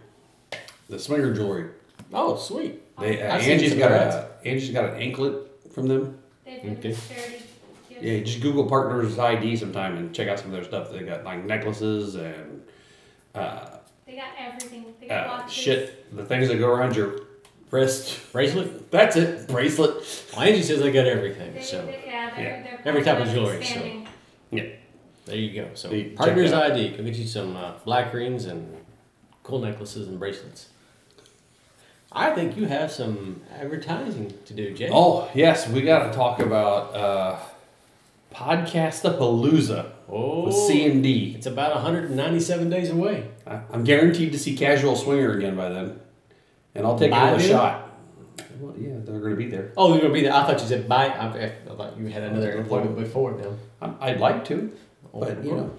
the 0.90 0.99
swinger 0.99 1.33
jewelry. 1.35 1.71
Oh, 2.12 2.37
sweet. 2.37 2.83
They, 3.01 3.23
uh, 3.23 3.35
I've 3.35 3.42
Angie's 3.42 3.75
got 3.75 3.92
a 3.92 4.29
Angie's 4.45 4.71
got 4.71 4.90
an 4.90 5.01
anklet 5.01 5.73
from 5.73 5.87
them. 5.88 6.19
They've 6.45 6.62
been 6.62 6.77
Okay. 6.77 6.92
charity 6.92 7.42
gifts. 7.88 8.03
Yeah, 8.03 8.21
just 8.21 8.40
Google 8.40 8.66
Partners 8.69 9.19
ID 9.19 9.57
sometime 9.57 9.97
and 9.97 10.14
check 10.14 10.29
out 10.29 10.38
some 10.38 10.49
of 10.49 10.53
their 10.53 10.64
stuff. 10.64 10.90
They 10.92 11.01
got 11.01 11.25
like 11.25 11.45
necklaces 11.45 12.14
and 12.16 12.62
uh, 13.35 13.79
They 14.07 14.16
got 14.16 14.29
everything. 14.38 14.95
They 15.01 15.09
got 15.09 15.27
uh, 15.27 15.47
shit, 15.49 16.14
the 16.14 16.25
things 16.25 16.49
that 16.49 16.57
go 16.59 16.69
around 16.69 16.95
your 16.95 17.21
wrist. 17.70 18.18
Bracelet? 18.33 18.90
That's 18.90 19.16
it, 19.16 19.48
bracelet. 19.48 19.96
Well, 20.33 20.42
Angie 20.46 20.62
says 20.62 20.83
I 20.83 20.90
got 20.90 21.07
everything. 21.07 21.55
They, 21.55 21.62
So 21.62 21.85
they, 21.85 22.02
yeah, 22.07 22.31
they're, 22.35 22.44
Yeah. 22.44 22.62
they're 22.62 22.81
Every 22.85 23.02
type 23.02 23.18
of 23.20 23.29
jewelry, 23.33 23.64
so. 23.64 23.81
expanding. 23.81 24.09
there 25.26 25.37
you 25.37 25.62
go. 25.62 25.68
So 25.74 25.90
Hey, 25.90 26.09
check 26.11 26.16
Partners 26.16 26.50
that 26.50 26.72
ID 26.72 26.92
can 26.94 27.05
get 27.05 27.14
you 27.16 27.26
some 27.26 27.57
uh, 27.57 27.72
black 27.85 28.12
rings 28.14 28.44
and 28.46 28.76
cool 29.42 29.59
necklaces 29.61 30.09
and 30.09 30.18
bracelets. 30.18 30.68
I 32.12 32.31
think 32.31 32.57
you 32.57 32.64
have 32.66 32.90
some 32.92 33.42
advertising 33.52 34.33
to 34.46 34.55
do, 34.55 34.72
Jay. 34.72 34.88
Oh 34.90 35.29
yes, 35.35 35.68
we 35.68 35.83
got 35.83 36.11
to 36.11 36.16
talk 36.16 36.40
about 36.40 36.94
uh, 36.94 37.38
Podcastapalooza 38.33 39.92
Oh, 40.09 40.44
with 40.46 40.55
C 40.55 40.87
and 40.87 41.02
D. 41.02 41.35
It's 41.37 41.46
about 41.46 41.74
197 41.74 42.70
days 42.70 42.90
away. 42.90 43.29
I- 43.46 43.61
I'm 43.72 43.83
guaranteed 43.83 44.31
to 44.33 44.38
see 44.38 44.57
Casual 44.57 44.94
Swinger 44.94 45.33
again 45.33 45.57
by 45.57 45.68
then, 45.68 45.98
and 46.77 46.87
I'll 46.87 46.99
take 46.99 47.11
By 47.11 47.29
another 47.29 47.43
shot. 47.43 47.83
Well, 48.61 48.75
yeah, 48.79 48.95
they're 49.05 49.21
going 49.21 49.31
to 49.31 49.37
be 49.37 49.49
there. 49.49 49.73
Oh, 49.77 49.93
you're 49.93 50.03
gonna 50.03 50.15
be 50.15 50.23
there. 50.23 50.33
I 50.33 50.47
thought 50.47 50.61
you 50.61 50.67
said 50.67 50.89
bye. 50.89 51.09
I, 51.09 51.27
I 51.45 51.75
thought 51.75 51.99
you 51.99 52.07
had 52.07 52.23
another 52.23 52.59
appointment 52.59 52.97
before 52.97 53.35
them. 53.35 53.59
I'd 54.01 54.19
like 54.21 54.45
to, 54.47 54.73
Oh, 55.12 55.21
but 55.21 55.45
you 55.45 55.53
know, 55.53 55.71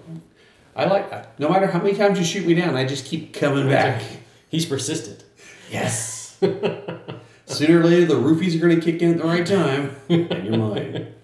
I 0.76 0.84
like. 0.84 1.38
No 1.38 1.48
matter 1.48 1.66
how 1.66 1.80
many 1.80 1.96
times 1.96 2.18
you 2.18 2.24
shoot 2.24 2.46
me 2.46 2.54
down, 2.54 2.76
I 2.76 2.84
just 2.84 3.04
keep 3.06 3.32
coming 3.32 3.68
back. 3.68 4.02
He's 4.48 4.66
persistent. 4.66 5.24
Yes. 5.70 6.38
Sooner 7.46 7.80
or 7.80 7.84
later, 7.84 8.06
the 8.06 8.14
roofies 8.14 8.54
are 8.54 8.60
going 8.60 8.78
to 8.78 8.84
kick 8.84 9.00
in 9.02 9.12
at 9.12 9.18
the 9.18 9.24
right 9.24 9.46
time, 9.46 9.96
and 10.08 10.44
you're 10.44 10.56
mine. 10.58 11.14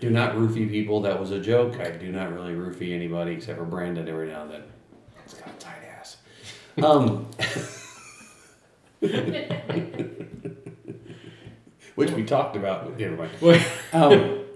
Do 0.00 0.10
not 0.10 0.34
roofie 0.34 0.68
people. 0.68 1.00
That 1.02 1.18
was 1.18 1.30
a 1.30 1.40
joke. 1.40 1.80
I 1.80 1.90
do 1.90 2.10
not 2.12 2.32
really 2.32 2.54
roofie 2.54 2.92
anybody 2.92 3.32
except 3.32 3.58
for 3.58 3.64
Brandon 3.64 4.08
every 4.08 4.28
now 4.28 4.42
and 4.42 4.50
then. 4.50 4.62
It's 5.24 5.34
got 5.34 5.48
a 5.48 5.52
tight 5.58 5.78
ass. 5.98 6.16
Um, 6.82 7.28
which 11.94 12.10
we 12.12 12.24
talked 12.24 12.56
about. 12.56 12.98
Never 12.98 13.16
mind. 13.16 13.30
Well, 13.40 13.60
Um, 13.92 14.40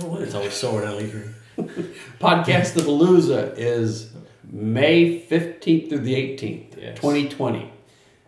No 0.00 0.06
wonder 0.06 0.24
it's 0.24 0.34
always 0.34 0.54
sore 0.54 0.80
down 0.80 0.96
Leafy. 0.96 1.20
Podcastapalooza 2.18 3.52
is 3.58 4.10
May 4.50 5.20
15th 5.20 5.90
through 5.90 5.98
the 5.98 6.14
18th, 6.14 6.80
Yes. 6.80 6.96
2020. 6.96 7.70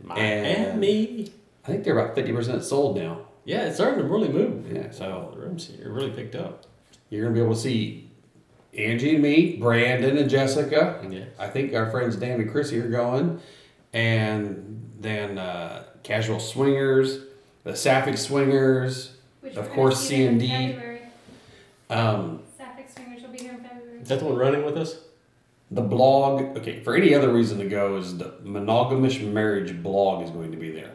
Miami. 0.03 1.33
I 1.65 1.67
think 1.67 1.85
they're 1.85 1.99
about 1.99 2.15
50% 2.15 2.63
sold 2.63 2.99
now. 2.99 3.21
Yeah, 3.47 3.65
it's 3.65 3.77
starting 3.77 4.01
to 4.01 4.05
really 4.09 4.29
move. 4.29 4.71
Yeah, 4.71 4.91
so 4.91 5.31
The 5.35 5.41
rooms 5.41 5.69
here 5.69 5.91
really 5.91 6.11
picked 6.11 6.35
up. 6.35 6.67
you're 7.09 7.23
going 7.23 7.35
to 7.35 7.41
be 7.41 7.45
able 7.45 7.55
to 7.55 7.61
see 7.61 8.11
Angie 8.77 9.15
and 9.15 9.23
me, 9.23 9.57
Brandon 9.57 10.19
and 10.19 10.29
Jessica. 10.29 11.03
Yeah. 11.09 11.25
I 11.39 11.49
think 11.49 11.73
our 11.75 11.91
friends 11.91 12.17
Dan 12.17 12.41
and 12.43 12.51
Chrissy 12.51 12.79
are 12.81 12.91
going. 12.91 13.41
And 13.95 14.84
then 15.05 15.39
uh, 15.39 15.85
Casual 16.03 16.41
Swingers, 16.41 17.21
the 17.63 17.77
Sapphic 17.77 18.19
Swingers. 18.19 19.13
Which 19.41 19.57
Of 19.57 19.71
course, 19.71 20.01
see 20.01 20.25
them 20.25 20.35
in 20.35 20.41
C&D. 20.41 20.79
Um, 21.91 22.43
Sapphic 22.57 22.89
Swingers 22.91 23.23
will 23.23 23.29
be 23.29 23.39
here 23.39 23.53
in 23.53 23.61
February. 23.61 24.01
Is 24.01 24.09
that 24.09 24.21
the 24.21 24.25
one 24.25 24.37
running 24.37 24.65
with 24.65 24.77
us? 24.77 24.97
the 25.71 25.83
blog, 25.83 26.57
okay, 26.59 26.81
for 26.81 26.95
any 26.95 27.15
other 27.15 27.33
reason 27.33 27.59
to 27.59 27.69
go, 27.69 27.97
is 27.97 28.17
the 28.19 28.35
Monogamish 28.45 29.21
Marriage 29.33 29.83
blog 29.83 30.23
is 30.23 30.31
going 30.31 30.53
to 30.53 30.57
be 30.57 30.71
there. 30.71 30.93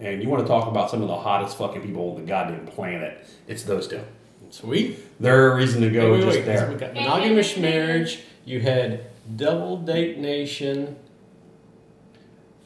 And 0.00 0.22
you 0.22 0.28
want 0.28 0.42
to 0.42 0.48
talk 0.48 0.68
about 0.68 0.90
some 0.90 1.02
of 1.02 1.08
the 1.08 1.16
hottest 1.16 1.58
fucking 1.58 1.82
people 1.82 2.10
on 2.10 2.16
the 2.16 2.22
goddamn 2.26 2.66
planet, 2.66 3.26
it's 3.46 3.64
those 3.64 3.88
two. 3.88 4.02
Sweet. 4.50 5.20
They're 5.20 5.52
a 5.52 5.56
reason 5.56 5.82
to 5.82 5.90
go 5.90 6.12
Wait, 6.12 6.20
wait, 6.20 6.24
just 6.24 6.36
wait. 6.38 6.46
there. 6.46 6.70
We 6.70 6.76
got 6.76 6.94
Monogamish 6.94 7.60
Marriage. 7.60 8.20
You 8.46 8.60
had 8.60 9.04
double 9.36 9.76
date 9.76 10.18
nation, 10.18 10.96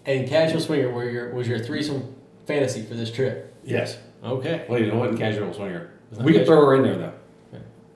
and 0.06 0.28
casual 0.28 0.60
swinger. 0.60 0.90
Where 0.90 1.08
your 1.08 1.34
was 1.34 1.46
your 1.48 1.58
threesome 1.58 2.14
fantasy 2.46 2.82
for 2.82 2.94
this 2.94 3.10
trip? 3.12 3.54
Yes. 3.64 3.98
Okay. 4.24 4.64
Well, 4.68 4.78
you 4.80 4.86
know, 4.86 4.94
it 4.94 4.98
wasn't 4.98 5.18
casual 5.18 5.52
swinger. 5.52 5.90
It's 6.10 6.18
not 6.18 6.26
We 6.26 6.32
could 6.32 6.40
casual. 6.42 6.56
throw 6.56 6.66
her 6.66 6.74
in 6.76 6.82
there 6.82 6.94
though. 6.96 7.12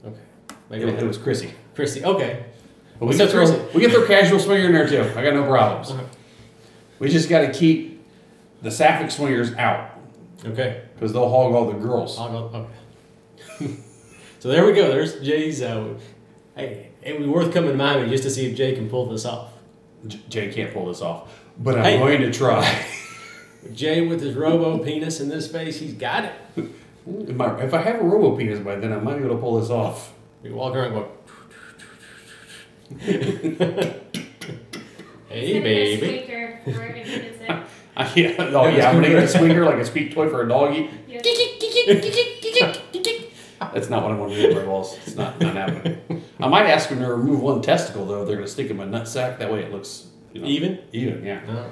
Okay. 0.08 0.16
It, 0.50 0.56
Maybe 0.70 0.84
was- 0.86 1.02
it 1.02 1.06
was 1.06 1.18
Chrissy. 1.18 1.52
Chrissy. 1.74 2.04
Okay. 2.04 2.44
But 2.98 3.06
we 3.06 3.12
So 3.14 3.24
can 3.26 3.32
throw 3.32 3.46
Chrissy- 3.46 3.74
we 3.74 3.80
can 3.82 3.90
throw 3.90 4.06
casual 4.06 4.38
swinger 4.38 4.66
in 4.66 4.72
there 4.72 4.88
too. 4.88 5.02
I 5.18 5.22
got 5.22 5.34
no 5.34 5.44
problems. 5.44 5.92
We 6.98 7.08
just 7.10 7.28
got 7.28 7.40
to 7.42 7.52
keep 7.52 8.02
the 8.62 8.70
sapphic 8.70 9.10
swingers 9.10 9.52
out 9.54 9.90
Okay. 10.46 10.80
because 10.94 11.12
they'll 11.12 11.28
hog 11.28 11.54
all 11.54 11.66
the 11.66 11.74
girls. 11.78 12.18
I'll 12.18 12.50
go. 12.50 12.66
Okay. 13.60 13.74
so 14.38 14.48
there 14.48 14.64
we 14.64 14.72
go. 14.72 14.88
There's 14.88 15.20
Jay's. 15.20 15.60
Uh, 15.62 15.94
hey, 16.56 16.88
it 17.02 17.12
would 17.12 17.22
be 17.24 17.28
worth 17.28 17.52
coming 17.52 17.70
to 17.70 17.76
Miami 17.76 18.08
just 18.08 18.22
to 18.24 18.30
see 18.30 18.46
if 18.50 18.56
Jay 18.56 18.74
can 18.74 18.88
pull 18.88 19.06
this 19.10 19.24
off. 19.26 19.52
J- 20.06 20.20
Jay 20.28 20.52
can't 20.52 20.72
pull 20.72 20.86
this 20.86 21.02
off, 21.02 21.28
but 21.58 21.76
I'm 21.78 21.84
Hey. 21.84 21.98
going 21.98 22.20
to 22.22 22.32
try. 22.32 22.84
Jay 23.74 24.06
with 24.06 24.20
his 24.20 24.34
robo 24.36 24.78
penis 24.78 25.20
in 25.20 25.28
this 25.28 25.48
face, 25.50 25.78
he's 25.80 25.94
got 25.94 26.24
it. 26.24 26.32
If 27.06 27.34
my- 27.36 27.60
if 27.62 27.74
I 27.74 27.82
have 27.82 28.00
a 28.00 28.04
robo 28.04 28.36
penis 28.36 28.60
by 28.60 28.76
then, 28.76 28.92
I 28.92 28.96
might 29.00 29.16
be 29.18 29.24
able 29.24 29.36
to 29.36 29.40
pull 29.40 29.60
this 29.60 29.70
off. 29.70 30.12
We 30.42 30.50
walk 30.50 30.74
around 30.76 30.92
going. 30.94 31.06
hey, 32.98 34.00
It's 35.30 35.52
gonna 35.52 35.52
be 35.52 35.56
a 35.58 35.60
baby. 35.62 35.96
squeaker 36.06 36.60
for 36.64 36.82
if 36.84 37.06
it 37.08 37.24
is 37.24 37.40
it. 37.48 37.50
I, 37.96 38.12
yeah, 38.14 38.34
oh, 38.38 38.66
yeah, 38.68 38.88
I'm 38.90 38.96
gonna 38.96 39.08
get 39.08 39.22
a 39.24 39.28
squeaker 39.28 39.64
like 39.64 39.76
a 39.76 39.84
speak 39.84 40.14
toy 40.14 40.28
for 40.28 40.42
a 40.42 40.48
doggy. 40.48 40.90
Yes. 41.08 41.24
That's 43.72 43.88
not 43.90 44.02
what 44.02 44.12
I'm 44.12 44.18
gonna 44.18 44.34
do 44.34 44.52
very 44.54 44.66
well. 44.66 44.82
It's 45.04 45.16
not, 45.16 45.40
not 45.40 45.54
happening. 45.54 46.22
I 46.38 46.46
might 46.48 46.66
ask 46.66 46.88
them 46.90 47.00
to 47.00 47.06
remove 47.08 47.40
one 47.40 47.62
testicle 47.62 48.04
though. 48.06 48.24
They're 48.24 48.36
gonna 48.36 48.46
stick 48.48 48.70
in 48.70 48.76
my 48.76 48.84
nut 48.84 49.08
sack. 49.08 49.38
That 49.38 49.50
way 49.52 49.60
it 49.62 49.72
looks 49.72 50.06
you 50.36 50.42
know, 50.42 50.48
Even? 50.48 50.78
Even, 50.92 51.24
yeah. 51.24 51.40
No. 51.46 51.70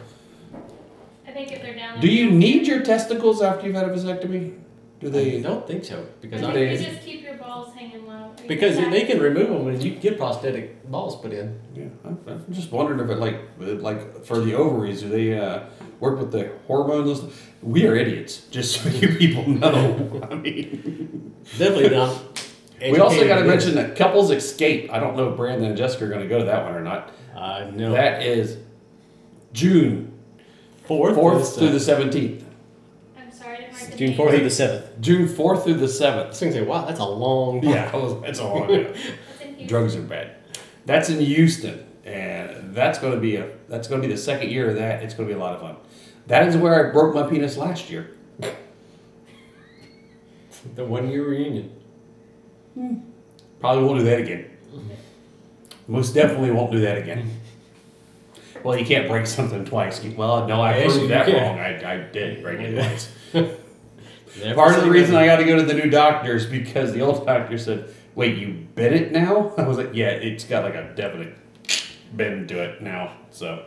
I 1.26 1.30
think 1.32 1.52
if 1.52 1.62
they're 1.62 1.74
down. 1.74 2.00
Do 2.00 2.08
you 2.08 2.30
need 2.30 2.66
your 2.66 2.82
testicles 2.82 3.42
after 3.42 3.66
you've 3.66 3.76
had 3.76 3.88
a 3.88 3.92
vasectomy? 3.92 4.58
Do 5.00 5.08
I 5.08 5.10
they? 5.10 5.40
don't 5.42 5.66
think 5.66 5.84
so 5.84 5.98
I 6.00 6.04
because 6.20 6.40
think 6.40 6.50
I, 6.52 6.54
they- 6.54 6.72
you 6.78 6.90
just 6.90 7.02
keep 7.02 7.22
your 7.22 7.34
balls 7.34 7.74
hanging 7.74 8.06
low. 8.06 8.30
Because 8.46 8.76
they 8.76 9.04
can 9.04 9.20
remove 9.20 9.48
them 9.48 9.68
and 9.68 9.82
you 9.82 9.92
can 9.92 10.00
get 10.00 10.18
prosthetic 10.18 10.88
balls 10.90 11.20
put 11.20 11.32
in. 11.32 11.58
Yeah, 11.74 11.84
I'm, 12.04 12.18
I'm 12.26 12.44
just 12.54 12.70
wondering 12.70 13.00
if 13.00 13.08
it 13.10 13.18
like 13.18 13.40
like 13.58 14.24
for 14.24 14.38
the 14.40 14.54
ovaries, 14.54 15.00
do 15.00 15.08
they 15.08 15.38
uh, 15.38 15.64
work 16.00 16.18
with 16.18 16.30
the 16.30 16.52
hormones? 16.66 17.22
We 17.62 17.86
are 17.86 17.96
idiots, 17.96 18.42
just 18.50 18.82
so 18.82 18.88
you 19.00 19.16
people 19.16 19.48
know. 19.48 20.20
I 20.30 20.34
mean, 20.34 21.34
Definitely 21.58 21.90
not. 21.96 22.44
we 22.82 22.98
also 22.98 23.26
got 23.26 23.38
to 23.38 23.44
mention 23.44 23.74
that 23.76 23.96
couples 23.96 24.30
escape. 24.30 24.92
I 24.92 24.98
don't 25.00 25.16
know 25.16 25.30
if 25.30 25.36
Brandon 25.36 25.68
and 25.68 25.76
Jessica 25.76 26.04
are 26.04 26.08
going 26.08 26.20
to 26.22 26.28
go 26.28 26.38
to 26.38 26.44
that 26.44 26.64
one 26.64 26.74
or 26.74 26.82
not. 26.82 27.12
Uh, 27.34 27.70
no. 27.74 27.92
That 27.92 28.22
is 28.22 28.58
June 29.52 30.12
fourth, 30.86 31.14
fourth 31.14 31.56
through 31.56 31.70
the 31.70 31.80
seventeenth. 31.80 32.44
I'm 33.18 33.32
sorry, 33.32 33.66
I 33.66 33.70
didn't 33.70 33.90
the 33.90 33.96
June 33.96 34.08
date. 34.10 34.16
fourth 34.16 34.34
through 34.34 34.44
the 34.44 34.50
seventh. 34.50 35.00
June 35.00 35.28
fourth 35.28 35.64
through 35.64 35.74
the 35.74 35.84
I 35.84 35.88
seventh. 35.88 36.28
was 36.30 36.40
gonna 36.40 36.52
say, 36.52 36.62
wow, 36.62 36.84
that's 36.84 37.00
a 37.00 37.04
long. 37.04 37.62
Yeah, 37.62 37.90
that's 38.22 38.38
all. 38.40 38.64
I 38.64 38.66
know. 38.68 38.82
That's 38.84 39.00
in 39.40 39.48
Houston. 39.54 39.66
Drugs 39.66 39.96
are 39.96 40.02
bad. 40.02 40.36
That's 40.86 41.08
in 41.08 41.20
Houston, 41.20 41.86
and 42.04 42.74
that's 42.74 42.98
going 42.98 43.14
to 43.14 43.20
be 43.20 43.36
a 43.36 43.50
that's 43.68 43.88
going 43.88 44.00
to 44.02 44.06
be 44.08 44.12
the 44.14 44.20
second 44.20 44.50
year 44.50 44.68
of 44.70 44.76
that. 44.76 45.02
It's 45.02 45.14
going 45.14 45.28
to 45.28 45.34
be 45.34 45.38
a 45.38 45.42
lot 45.42 45.54
of 45.54 45.60
fun. 45.60 45.76
That 46.26 46.46
is 46.48 46.56
where 46.56 46.88
I 46.88 46.92
broke 46.92 47.14
my 47.14 47.28
penis 47.28 47.56
last 47.56 47.90
year. 47.90 48.10
The 50.76 50.84
one 50.84 51.10
year 51.10 51.26
reunion. 51.26 51.72
Probably 53.60 53.84
won't 53.84 53.98
do 54.00 54.04
that 54.06 54.20
again. 54.20 54.50
Most 55.86 56.14
definitely 56.14 56.50
won't 56.50 56.72
do 56.72 56.80
that 56.80 56.98
again. 56.98 57.30
Well, 58.62 58.78
you 58.78 58.86
can't 58.86 59.08
break 59.08 59.26
something 59.26 59.64
twice. 59.64 60.02
You- 60.02 60.14
Well, 60.16 60.46
no, 60.48 60.60
I 60.62 60.78
Yes, 60.78 60.92
proved 60.96 61.10
that 61.10 61.26
can. 61.26 61.34
wrong. 61.42 61.58
I, 61.58 61.92
I 61.94 61.96
did 62.10 62.42
break 62.42 62.60
it 62.60 62.74
twice. 62.74 63.12
Never 63.32 64.54
Part 64.54 64.70
of 64.70 64.76
the 64.76 64.82
say 64.84 64.88
reason 64.88 65.14
I 65.16 65.26
got 65.26 65.36
to 65.36 65.44
go 65.44 65.56
to 65.56 65.62
the 65.62 65.74
new 65.74 65.90
doctor 65.90 66.34
is 66.34 66.46
because 66.46 66.92
the 66.92 67.02
old 67.02 67.26
doctor 67.26 67.58
said, 67.58 67.92
"Wait, 68.14 68.38
you 68.38 68.66
bit 68.74 68.92
it 68.94 69.12
now?" 69.12 69.52
I 69.58 69.68
was 69.68 69.76
like, 69.76 69.90
"Yeah, 69.92 70.08
it's 70.08 70.44
got 70.44 70.64
like 70.64 70.74
a 70.74 70.92
definite 70.96 71.34
bend 72.14 72.48
to 72.48 72.62
it 72.62 72.80
now." 72.80 73.12
So, 73.30 73.64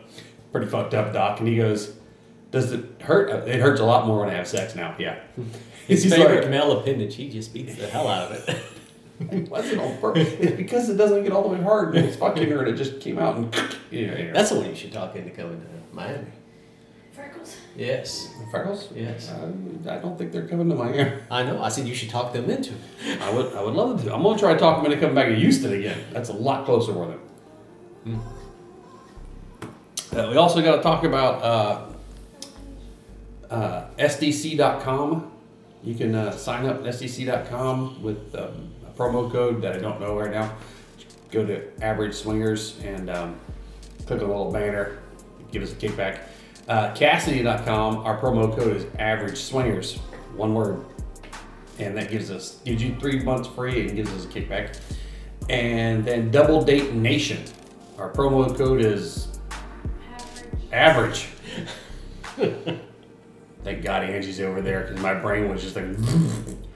pretty 0.50 0.66
fucked 0.66 0.94
up, 0.94 1.12
doc. 1.12 1.38
And 1.38 1.46
he 1.48 1.56
goes, 1.56 1.94
"Does 2.50 2.72
it 2.72 3.00
hurt? 3.00 3.30
Uh, 3.30 3.46
It 3.46 3.60
hurts 3.60 3.80
a 3.80 3.84
lot 3.84 4.06
more 4.06 4.20
when 4.20 4.30
I 4.30 4.34
have 4.34 4.48
sex 4.48 4.74
now." 4.74 4.96
Yeah. 4.98 5.20
His 5.86 6.02
He's 6.02 6.12
favorite 6.12 6.40
like- 6.42 6.50
male 6.50 6.72
appendage, 6.80 7.14
he 7.14 7.30
just 7.30 7.54
beats 7.54 7.76
the 7.76 7.86
hell 7.86 8.08
out 8.08 8.32
of 8.32 8.48
it. 8.48 8.56
It 9.32 9.50
wasn't 9.50 9.80
on 9.80 9.98
purpose. 9.98 10.28
It's 10.38 10.56
because 10.56 10.88
it 10.88 10.96
doesn't 10.96 11.24
get 11.24 11.32
all 11.32 11.42
the 11.42 11.48
way 11.48 11.60
hard. 11.60 11.96
And 11.96 12.06
it's 12.06 12.16
fucking 12.16 12.48
her, 12.50 12.60
and 12.60 12.68
it 12.68 12.76
just 12.76 13.00
came 13.00 13.18
out 13.18 13.36
and 13.36 13.52
yeah. 13.90 14.16
yeah. 14.16 14.32
That's 14.32 14.50
the 14.50 14.56
one 14.56 14.66
you 14.68 14.76
should 14.76 14.92
talk 14.92 15.16
into 15.16 15.30
coming 15.30 15.60
to 15.60 15.66
Miami. 15.94 16.28
Freckles. 17.12 17.56
Yes, 17.76 18.32
freckles. 18.52 18.88
yes. 18.94 19.28
Uh, 19.28 19.50
I 19.90 19.98
don't 19.98 20.16
think 20.16 20.30
they're 20.30 20.46
coming 20.46 20.68
to 20.68 20.76
Miami. 20.76 21.20
I 21.30 21.42
know. 21.42 21.60
I 21.60 21.68
said 21.68 21.88
you 21.88 21.94
should 21.96 22.10
talk 22.10 22.32
them 22.32 22.48
into 22.48 22.72
it. 22.72 23.20
I 23.20 23.32
would, 23.32 23.52
I 23.54 23.62
would 23.62 23.74
love 23.74 24.04
to. 24.04 24.14
I'm 24.14 24.22
gonna 24.22 24.38
try 24.38 24.52
to 24.52 24.58
talk 24.58 24.76
them 24.76 24.90
into 24.90 25.00
coming 25.00 25.16
back 25.16 25.26
to 25.26 25.34
Houston 25.34 25.72
again. 25.72 25.98
That's 26.12 26.28
a 26.28 26.34
lot 26.34 26.64
closer 26.64 26.92
for 26.92 27.06
them. 27.08 28.22
Uh, 30.12 30.28
we 30.30 30.36
also 30.36 30.62
got 30.62 30.76
to 30.76 30.82
talk 30.82 31.04
about 31.04 31.42
uh, 31.42 31.86
uh, 33.50 33.86
SDC.com. 33.98 35.30
You 35.82 35.94
can 35.94 36.14
uh, 36.14 36.32
sign 36.32 36.66
up 36.66 36.78
at 36.80 36.94
SDC.com 36.94 38.02
with 38.02 38.34
um, 38.34 38.70
a 38.77 38.77
promo 38.98 39.30
code 39.30 39.62
that 39.62 39.76
I 39.76 39.78
don't 39.78 40.00
know 40.00 40.18
right 40.18 40.30
now. 40.30 40.52
Go 41.30 41.46
to 41.46 41.62
Average 41.82 42.14
Swingers 42.14 42.78
and 42.82 43.08
um, 43.08 43.38
click 44.06 44.20
on 44.20 44.28
the 44.28 44.34
little 44.34 44.50
banner. 44.50 44.98
Give 45.52 45.62
us 45.62 45.72
a 45.72 45.76
kickback. 45.76 46.20
Uh, 46.66 46.92
Kasidie.com. 46.94 47.98
Our 47.98 48.20
promo 48.20 48.54
code 48.56 48.76
is 48.76 48.86
Average 48.98 49.38
Swingers. 49.38 49.96
One 50.34 50.54
word 50.54 50.84
and 51.78 51.96
that 51.96 52.10
gives 52.10 52.30
us 52.30 52.58
gives 52.64 52.82
you 52.82 52.96
three 52.98 53.20
months 53.20 53.48
free 53.48 53.86
and 53.86 53.94
gives 53.94 54.12
us 54.12 54.24
a 54.24 54.28
kickback. 54.28 54.78
And 55.48 56.04
then 56.04 56.30
Double 56.30 56.62
Date 56.62 56.92
Nation, 56.92 57.44
our 57.98 58.12
promo 58.12 58.54
code 58.56 58.80
is 58.84 59.38
Average. 60.72 61.28
average. 62.36 62.78
Thank 63.64 63.82
God 63.82 64.04
Angie's 64.04 64.40
over 64.40 64.60
there 64.60 64.82
because 64.82 65.00
my 65.00 65.14
brain 65.14 65.48
was 65.48 65.62
just 65.62 65.76
like. 65.76 65.86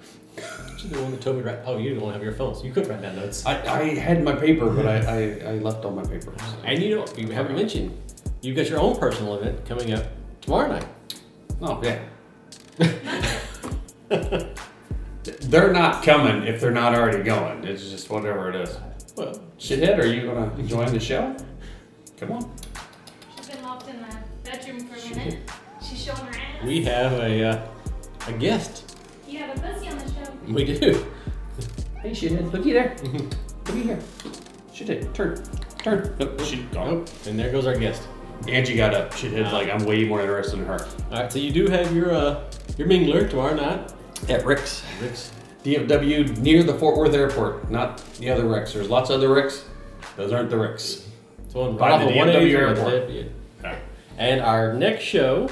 She's 0.83 0.90
the 0.90 1.01
one 1.01 1.12
that 1.12 1.21
told 1.21 1.37
me 1.37 1.42
right. 1.42 1.61
Oh, 1.64 1.79
you 1.79 1.95
don't 1.95 2.12
have 2.12 2.25
your 2.25 2.33
phone, 2.33 2.57
so 2.57 2.64
you 2.64 2.73
could 2.73 2.88
write 2.88 3.03
down 3.03 3.14
notes. 3.14 3.47
I, 3.47 3.62
I 3.73 3.95
had 3.95 4.25
my 4.25 4.35
paper, 4.35 4.68
but 4.68 4.85
I, 4.85 4.97
I, 4.97 5.51
I 5.51 5.53
left 5.59 5.85
all 5.85 5.92
my 5.92 6.03
papers. 6.03 6.37
And 6.64 6.83
you 6.83 6.97
know, 6.97 7.07
you 7.16 7.29
haven't 7.29 7.55
mentioned, 7.55 7.97
you've 8.40 8.57
got 8.57 8.68
your 8.68 8.81
own 8.81 8.97
personal 8.97 9.37
event 9.37 9.64
coming 9.64 9.92
up 9.92 10.05
tomorrow 10.40 10.73
night. 10.73 10.87
Oh 11.61 11.81
yeah. 11.85 12.01
they're 15.42 15.73
not 15.73 16.03
coming 16.03 16.49
if 16.49 16.61
they're 16.61 16.73
not 16.73 16.97
already 16.97 17.23
going. 17.23 17.62
It's 17.62 17.88
just 17.88 18.11
whatever 18.11 18.51
it 18.51 18.57
is. 18.57 18.77
Well, 19.16 19.40
Shithead, 19.61 20.01
are 20.01 20.07
you 20.07 20.27
gonna 20.27 20.62
join 20.64 20.92
the 20.92 20.99
show? 20.99 21.37
Come 22.16 22.33
on. 22.33 22.51
She's 23.37 23.49
been 23.51 23.62
locked 23.62 23.88
in 23.88 24.01
the 24.01 24.16
bedroom 24.42 24.81
for 24.81 24.97
a 24.97 25.16
minute. 25.16 25.49
She's 25.81 26.03
showing 26.03 26.25
her 26.25 26.40
ass. 26.40 26.64
we 26.64 26.83
have 26.83 27.12
a 27.12 27.51
uh, 27.51 27.68
a 28.27 28.33
guest. 28.33 28.82
We 30.53 30.65
do. 30.65 31.07
Hey, 32.03 32.11
shithead, 32.11 32.53
looky 32.53 32.73
there. 32.73 32.97
looky 33.03 33.83
here. 33.83 33.99
Shithead, 34.75 35.12
turn. 35.15 35.43
Turn. 35.79 36.15
Nope, 36.19 36.41
she, 36.41 36.67
oh. 36.77 36.85
Nope. 36.85 37.09
And 37.27 37.38
there 37.38 37.51
goes 37.51 37.67
our 37.67 37.77
guest. 37.77 38.03
Angie 38.49 38.77
got 38.77 38.93
up. 38.93 39.12
Shithead's 39.12 39.53
like, 39.53 39.71
I'm 39.71 39.85
way 39.85 40.05
more 40.05 40.21
interested 40.21 40.59
in 40.59 40.67
her. 40.67 40.85
All 41.11 41.23
right, 41.23 41.33
so 41.33 41.38
you 41.38 41.53
do 41.53 41.69
have 41.69 41.95
your 41.95 42.12
uh, 42.12 42.45
your 42.77 42.88
mingler 42.88 43.29
tomorrow 43.31 43.55
night. 43.55 43.93
At 44.29 44.45
Rick's. 44.45 44.83
Rick's. 45.01 45.33
DFW 45.65 46.37
near 46.38 46.65
the 46.65 46.75
Fort 46.75 46.97
Worth 46.97 47.15
airport, 47.15 47.71
not 47.71 48.05
the 48.19 48.31
other 48.31 48.47
Ricks. 48.49 48.73
There's 48.73 48.88
lots 48.88 49.11
of 49.11 49.17
other 49.17 49.33
Ricks. 49.33 49.65
Those 50.17 50.33
aren't 50.33 50.51
the 50.51 50.59
Ricks. 50.59 51.09
It's 51.45 51.55
on 51.55 51.77
By 51.77 51.91
right 51.91 51.99
the 51.99 52.05
off 52.05 52.11
of 52.11 52.17
DFW 52.17 52.19
183 52.19 52.57
airport. 52.57 53.65
at 53.65 53.79
And 54.19 54.41
our 54.41 54.73
next 54.75 55.05
show 55.05 55.49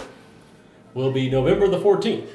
will 0.95 1.13
be 1.13 1.31
November 1.31 1.69
the 1.69 1.79
14th. 1.79 2.27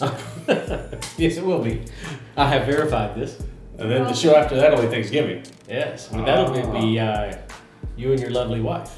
yes, 1.18 1.36
it 1.36 1.44
will 1.44 1.62
be. 1.62 1.82
I 2.36 2.48
have 2.48 2.66
verified 2.66 3.14
this. 3.16 3.38
And 3.78 3.90
then 3.90 4.04
the 4.04 4.14
show 4.14 4.34
after 4.36 4.56
that 4.56 4.74
will 4.74 4.82
be 4.82 4.88
Thanksgiving. 4.88 5.42
Yes, 5.68 6.08
but 6.08 6.24
that'll 6.24 6.52
be- 6.52 6.80
be 6.80 6.98
uh, 7.00 7.36
you 7.96 8.12
and 8.12 8.20
your 8.20 8.30
lovely 8.30 8.60
wife. 8.60 8.96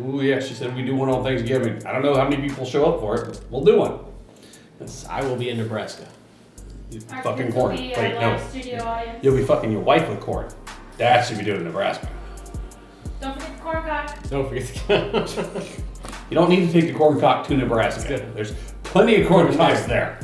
Ooh, 0.00 0.20
yeah, 0.22 0.40
she 0.40 0.54
said 0.54 0.74
we 0.74 0.82
do 0.82 0.94
one 0.96 1.08
on 1.08 1.22
Thanksgiving. 1.22 1.84
I 1.86 1.92
don't 1.92 2.02
know 2.02 2.14
how 2.16 2.28
many 2.28 2.48
people 2.48 2.64
show 2.64 2.84
up 2.92 3.00
for 3.00 3.16
it, 3.16 3.26
but 3.28 3.40
we'll 3.50 3.64
do 3.64 3.78
one. 3.78 3.98
Yes, 4.80 5.06
I 5.08 5.22
will 5.22 5.36
be 5.36 5.50
in 5.50 5.58
Nebraska. 5.58 6.06
You 6.90 7.00
Our 7.12 7.22
fucking 7.22 7.52
corn. 7.52 7.76
be 7.76 7.92
Wait, 7.96 8.14
our 8.16 8.36
no. 8.36 8.44
studio 8.48 8.82
audience. 8.84 9.18
You'll 9.22 9.36
be 9.36 9.44
fucking 9.44 9.70
your 9.70 9.80
wife 9.82 10.08
with 10.08 10.20
corn. 10.20 10.48
That 10.98 11.24
should 11.26 11.38
be 11.38 11.44
doing 11.44 11.58
in 11.60 11.64
Nebraska. 11.64 12.08
Don't 13.20 13.34
forget 13.34 13.56
the 13.56 13.62
corn 13.62 13.82
cock. 13.84 14.28
Don't 14.28 14.48
forget. 14.48 15.68
You 16.30 16.36
don't 16.36 16.48
need 16.48 16.66
to 16.66 16.72
take 16.72 16.90
the 16.90 16.98
corn 16.98 17.20
cock 17.20 17.46
to 17.48 17.56
Nebraska. 17.56 18.08
good. 18.08 18.34
There's 18.34 18.54
plenty 18.94 19.20
of 19.20 19.26
corn 19.28 19.52
cocks 19.56 19.82
there. 19.86 20.16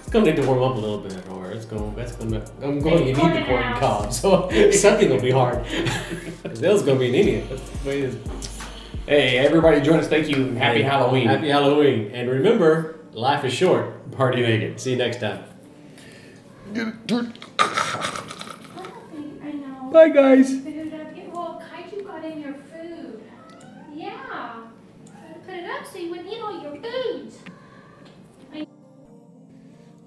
it's 0.00 0.10
gonna 0.10 0.26
need 0.26 0.34
to 0.36 0.42
warm 0.44 0.60
up 0.64 0.74
a 0.74 0.78
little 0.80 0.98
bit, 0.98 1.16
or 1.30 1.52
it's 1.52 1.64
gonna. 1.64 1.94
That's 1.94 2.10
gonna. 2.16 2.44
I'm 2.60 2.80
going. 2.80 3.06
You 3.06 3.14
need 3.14 3.14
the 3.14 3.20
corn 3.46 3.60
the 3.60 3.78
house. 3.78 3.80
cob, 3.80 4.12
so 4.12 4.70
something 4.72 5.08
will 5.08 5.20
be 5.20 5.30
hard. 5.30 5.64
Those 6.42 6.82
gonna 6.82 6.98
be 6.98 7.08
an 7.10 7.14
idiot. 7.14 7.48
That's 7.48 7.62
the 7.70 7.88
way 7.88 7.98
it 8.00 8.04
is. 8.06 8.16
Hey, 9.06 9.38
everybody 9.38 9.80
join 9.80 10.00
us. 10.00 10.08
Thank 10.08 10.28
you. 10.28 10.50
Happy 10.54 10.78
Hey, 10.78 10.82
Halloween. 10.82 11.28
Happy 11.28 11.48
Halloween, 11.48 12.10
and 12.12 12.28
remember, 12.28 12.98
life 13.12 13.44
is 13.44 13.52
short. 13.52 14.10
Party 14.10 14.42
naked. 14.42 14.80
See 14.80 14.90
you 14.90 14.96
next 14.96 15.20
time. 15.20 15.44
I 16.74 16.92
know. 19.52 19.90
Bye, 19.92 20.08
guys. 20.08 20.50
Food 20.50 20.92
up. 20.92 21.16
Yeah, 21.16 21.28
Well, 21.32 21.62
kaiju 21.64 22.04
got 22.04 22.24
in 22.24 22.40
your 22.40 22.54
food. 22.54 23.22
Yeah. 23.94 24.62
Put 25.46 25.54
it 25.54 25.70
up 25.70 25.86
so 25.86 25.98
you 25.98 26.10
wouldn't 26.10 26.28
eat 26.28 26.40
all 26.42 26.60
your 26.60 26.74
foods. 26.82 27.38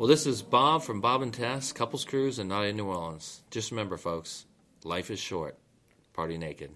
Well, 0.01 0.07
this 0.07 0.25
is 0.25 0.41
Bob 0.41 0.81
from 0.81 0.99
Bob 0.99 1.21
and 1.21 1.31
Tess, 1.31 1.71
Couples 1.71 2.05
Cruise, 2.05 2.39
and 2.39 2.49
Naughty 2.49 2.69
in 2.69 2.77
N'awlins. 2.77 3.41
Just 3.51 3.69
remember, 3.69 3.97
folks, 3.97 4.47
life 4.83 5.11
is 5.11 5.19
short. 5.19 5.59
Party 6.11 6.39
naked. 6.39 6.71